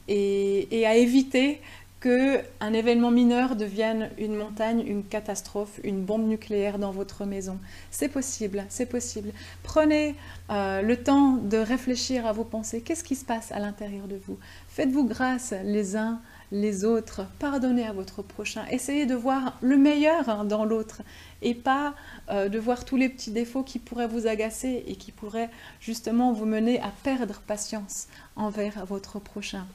[0.09, 1.61] et, à éviter
[2.01, 7.59] que un événement mineur devienne une montagne, une catastrophe, une bombe nucléaire dans votre maison.
[7.91, 9.33] C'est possible, c'est possible.
[9.65, 10.15] Prenez
[10.51, 12.83] euh, le temps de réfléchir à vos pensées.
[12.83, 14.39] Qu'est-ce qui se passe à l'intérieur de vous?
[14.69, 16.21] Faites-vous grâce les uns
[16.53, 17.23] les autres.
[17.39, 18.65] Pardonnez à votre prochain.
[18.71, 21.03] Essayez de voir le meilleur dans l'autre
[21.43, 21.95] et pas
[22.31, 26.33] euh, de voir tous les petits défauts qui pourraient vous agacer et qui pourraient justement
[26.33, 29.67] vous mener à perdre patience envers votre prochain.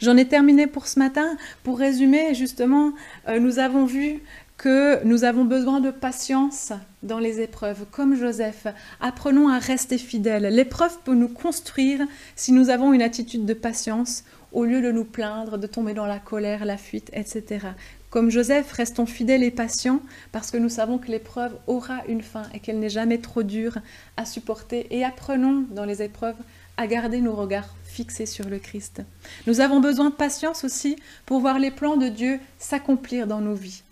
[0.00, 1.36] J'en ai terminé pour ce matin.
[1.62, 2.92] Pour résumer, justement,
[3.28, 4.22] euh, nous avons vu
[4.60, 8.66] que nous avons besoin de patience dans les épreuves, comme Joseph.
[9.00, 10.54] Apprenons à rester fidèles.
[10.54, 12.02] L'épreuve peut nous construire
[12.36, 14.22] si nous avons une attitude de patience
[14.52, 17.68] au lieu de nous plaindre, de tomber dans la colère, la fuite, etc.
[18.10, 20.00] Comme Joseph, restons fidèles et patients
[20.32, 23.78] parce que nous savons que l'épreuve aura une fin et qu'elle n'est jamais trop dure
[24.16, 24.86] à supporter.
[24.90, 26.36] Et apprenons dans les épreuves
[26.76, 29.02] à garder nos regards fixés sur le Christ.
[29.46, 30.96] Nous avons besoin de patience aussi
[31.26, 33.82] pour voir les plans de Dieu s'accomplir dans nos vies.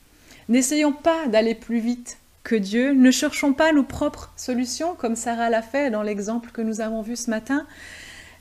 [0.48, 5.50] N'essayons pas d'aller plus vite que Dieu, ne cherchons pas nos propres solutions comme Sarah
[5.50, 7.66] l'a fait dans l'exemple que nous avons vu ce matin.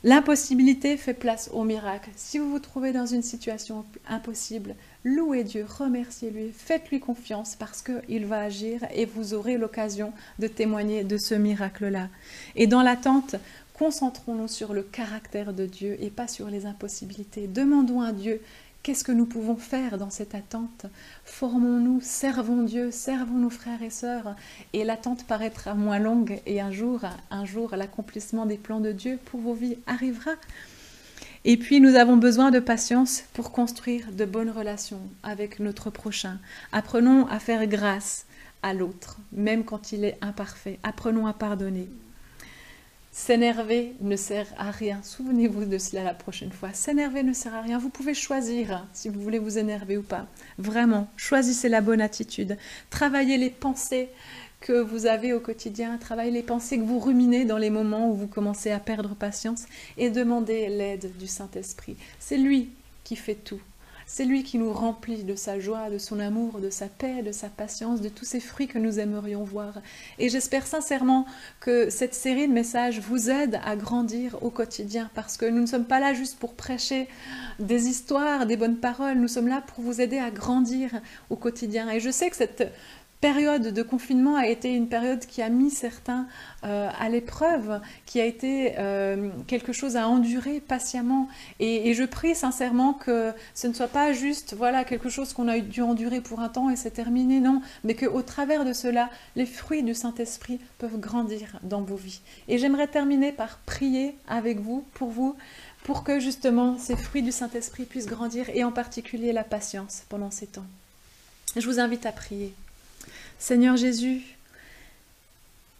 [0.04, 2.10] L'impossibilité fait place au miracle.
[2.14, 8.26] Si vous vous trouvez dans une situation impossible, louez Dieu, remerciez-lui, faites-lui confiance parce qu'il
[8.26, 12.08] va agir et vous aurez l'occasion de témoigner de ce miracle-là.
[12.54, 13.34] Et dans l'attente,
[13.74, 17.48] concentrons-nous sur le caractère de Dieu et pas sur les impossibilités.
[17.48, 18.40] Demandons à Dieu
[18.82, 20.86] Qu'est-ce que nous pouvons faire dans cette attente?
[21.24, 24.34] Formons-nous, servons Dieu, servons nos frères et sœurs,
[24.72, 27.00] et l'attente paraîtra moins longue, et un jour,
[27.30, 30.30] un jour, l'accomplissement des plans de Dieu pour vos vies arrivera.
[31.44, 36.38] Et puis, nous avons besoin de patience pour construire de bonnes relations avec notre prochain.
[36.72, 38.26] Apprenons à faire grâce
[38.62, 40.78] à l'autre, même quand il est imparfait.
[40.82, 41.88] Apprenons à pardonner.
[43.18, 45.00] S'énerver ne sert à rien.
[45.02, 46.72] Souvenez-vous de cela la prochaine fois.
[46.72, 47.76] S'énerver ne sert à rien.
[47.76, 50.28] Vous pouvez choisir si vous voulez vous énerver ou pas.
[50.56, 52.56] Vraiment, choisissez la bonne attitude.
[52.90, 54.08] Travaillez les pensées
[54.60, 58.14] que vous avez au quotidien, travaillez les pensées que vous ruminez dans les moments où
[58.14, 59.64] vous commencez à perdre patience
[59.96, 61.96] et demandez l'aide du Saint-Esprit.
[62.20, 62.70] C'est lui
[63.02, 63.60] qui fait tout.
[64.10, 67.30] C'est lui qui nous remplit de sa joie, de son amour, de sa paix, de
[67.30, 69.82] sa patience, de tous ces fruits que nous aimerions voir.
[70.18, 71.26] Et j'espère sincèrement
[71.60, 75.66] que cette série de messages vous aide à grandir au quotidien, parce que nous ne
[75.66, 77.06] sommes pas là juste pour prêcher
[77.58, 81.90] des histoires, des bonnes paroles, nous sommes là pour vous aider à grandir au quotidien.
[81.90, 82.72] Et je sais que cette
[83.20, 86.26] période de confinement a été une période qui a mis certains
[86.64, 91.28] euh, à l'épreuve, qui a été euh, quelque chose à endurer patiemment.
[91.58, 95.58] Et, je prie sincèrement que ce ne soit pas juste voilà quelque chose qu'on a
[95.58, 99.46] dû endurer pour un temps et c'est terminé, non, mais qu'au travers de cela, les
[99.46, 102.20] fruits du Saint-Esprit peuvent grandir dans vos vies.
[102.46, 105.34] Et j'aimerais terminer par prier avec vous, pour vous,
[105.82, 110.30] pour que justement ces fruits du Saint-Esprit puissent grandir et en particulier la patience pendant
[110.30, 110.66] ces temps.
[111.56, 112.54] Je vous invite à prier.
[113.40, 114.22] Seigneur Jésus,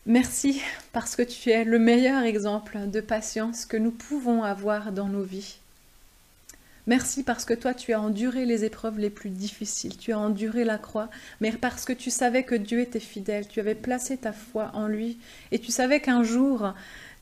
[0.07, 5.09] merci parce que tu es le meilleur exemple de patience que nous pouvons avoir dans
[5.09, 5.57] nos vies.
[6.87, 10.65] Merci parce que toi, tu as enduré les épreuves les plus difficiles, tu as enduré
[10.65, 14.33] la croix, mais parce que tu savais que Dieu était fidèle, tu avais placé ta
[14.33, 15.19] foi en lui,
[15.51, 16.73] et tu savais qu'un jour,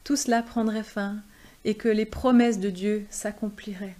[0.04, 1.16] tout cela prendrait fin,
[1.64, 3.96] et que les promesses de Dieu s'accompliraient.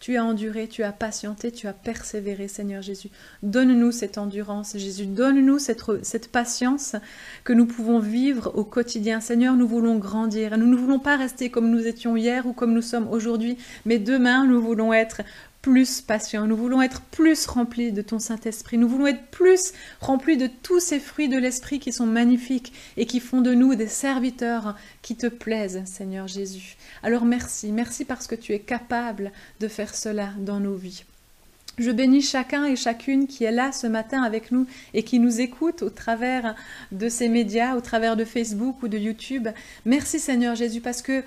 [0.00, 3.10] Tu as enduré, tu as patienté, tu as persévéré, Seigneur Jésus.
[3.42, 5.04] Donne-nous cette endurance, Jésus.
[5.04, 6.96] Donne-nous cette, patience
[7.44, 9.20] que nous pouvons vivre au quotidien.
[9.20, 10.56] Seigneur, nous voulons grandir.
[10.56, 13.98] Nous ne voulons pas rester comme nous étions hier ou comme nous sommes aujourd'hui, mais
[13.98, 15.20] demain, nous voulons être
[15.62, 20.36] plus patients, nous voulons être plus remplis de ton Saint-Esprit, nous voulons être plus remplis
[20.36, 23.86] de tous ces fruits de l'Esprit qui sont magnifiques et qui font de nous des
[23.86, 26.76] serviteurs qui te plaisent, Seigneur Jésus.
[27.02, 31.04] Alors merci, merci parce que tu es capable de faire cela dans nos vies.
[31.80, 35.40] Je bénis chacun et chacune qui est là ce matin avec nous et qui nous
[35.40, 36.54] écoute au travers
[36.92, 39.48] de ces médias, au travers de Facebook ou de YouTube.
[39.86, 41.24] Merci Seigneur Jésus parce que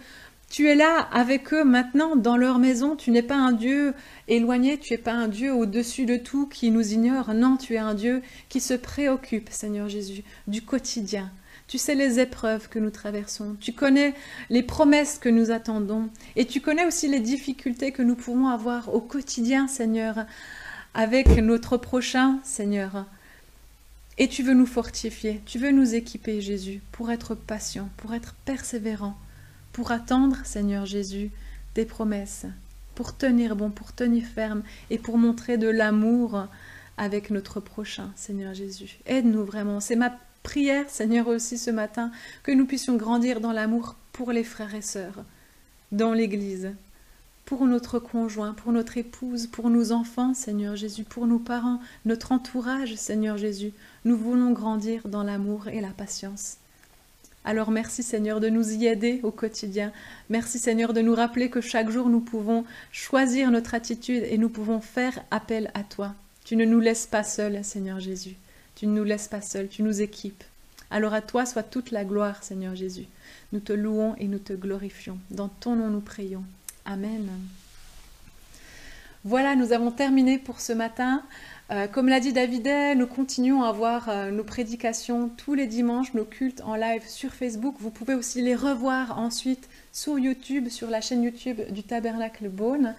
[0.53, 2.95] tu es là avec eux maintenant dans leur maison.
[2.95, 3.95] Tu n'es pas un Dieu
[4.27, 7.33] éloigné, tu n'es pas un Dieu au-dessus de tout qui nous ignore.
[7.33, 11.31] Non, tu es un Dieu qui se préoccupe, Seigneur Jésus, du quotidien.
[11.67, 14.13] Tu sais les épreuves que nous traversons, tu connais
[14.51, 18.93] les promesses que nous attendons et tu connais aussi les difficultés que nous pouvons avoir
[18.93, 20.27] au quotidien, Seigneur,
[20.93, 23.07] avec notre prochain, Seigneur.
[24.19, 28.35] Et tu veux nous fortifier, tu veux nous équiper, Jésus, pour être patient, pour être
[28.45, 29.17] persévérant
[29.73, 31.31] pour attendre, Seigneur Jésus,
[31.75, 32.45] des promesses,
[32.95, 36.47] pour tenir bon, pour tenir ferme et pour montrer de l'amour
[36.97, 38.99] avec notre prochain, Seigneur Jésus.
[39.07, 39.79] Aide-nous vraiment.
[39.79, 42.11] C'est ma prière, Seigneur, aussi ce matin,
[42.43, 45.23] que nous puissions grandir dans l'amour pour les frères et sœurs,
[45.91, 46.71] dans l'Église,
[47.45, 52.31] pour notre conjoint, pour notre épouse, pour nos enfants, Seigneur Jésus, pour nos parents, notre
[52.31, 53.73] entourage, Seigneur Jésus.
[54.05, 56.57] Nous voulons grandir dans l'amour et la patience.
[57.45, 59.91] Alors merci Seigneur de nous y aider au quotidien.
[60.29, 64.49] Merci Seigneur de nous rappeler que chaque jour nous pouvons choisir notre attitude et nous
[64.49, 66.15] pouvons faire appel à toi.
[66.45, 68.35] Tu ne nous laisses pas seuls, Seigneur Jésus.
[68.75, 70.43] Tu ne nous laisses pas seuls, tu nous équipes.
[70.89, 73.07] Alors à toi soit toute la gloire, Seigneur Jésus.
[73.51, 75.17] Nous te louons et nous te glorifions.
[75.29, 76.43] Dans ton nom nous prions.
[76.85, 77.29] Amen.
[79.25, 81.23] Voilà, nous avons terminé pour ce matin.
[81.71, 86.13] Euh, comme l'a dit Davidet, nous continuons à voir euh, nos prédications tous les dimanches,
[86.13, 87.75] nos cultes en live sur Facebook.
[87.79, 92.95] Vous pouvez aussi les revoir ensuite sur YouTube, sur la chaîne YouTube du Tabernacle Beaune.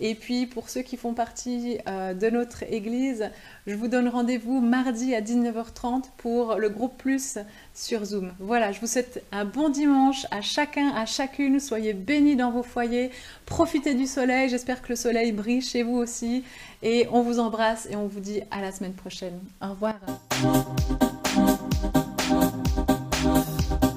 [0.00, 3.30] Et puis pour ceux qui font partie euh, de notre église,
[3.66, 7.38] je vous donne rendez-vous mardi à 19h30 pour le groupe Plus
[7.74, 8.32] sur Zoom.
[8.38, 11.60] Voilà, je vous souhaite un bon dimanche à chacun, à chacune.
[11.60, 13.10] Soyez bénis dans vos foyers.
[13.46, 14.48] Profitez du soleil.
[14.48, 16.44] J'espère que le soleil brille chez vous aussi.
[16.82, 19.38] Et on vous embrasse et on vous dit à la semaine prochaine.
[19.60, 19.96] Au revoir.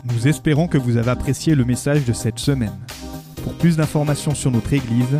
[0.05, 2.77] Nous espérons que vous avez apprécié le message de cette semaine.
[3.43, 5.19] Pour plus d'informations sur notre Église,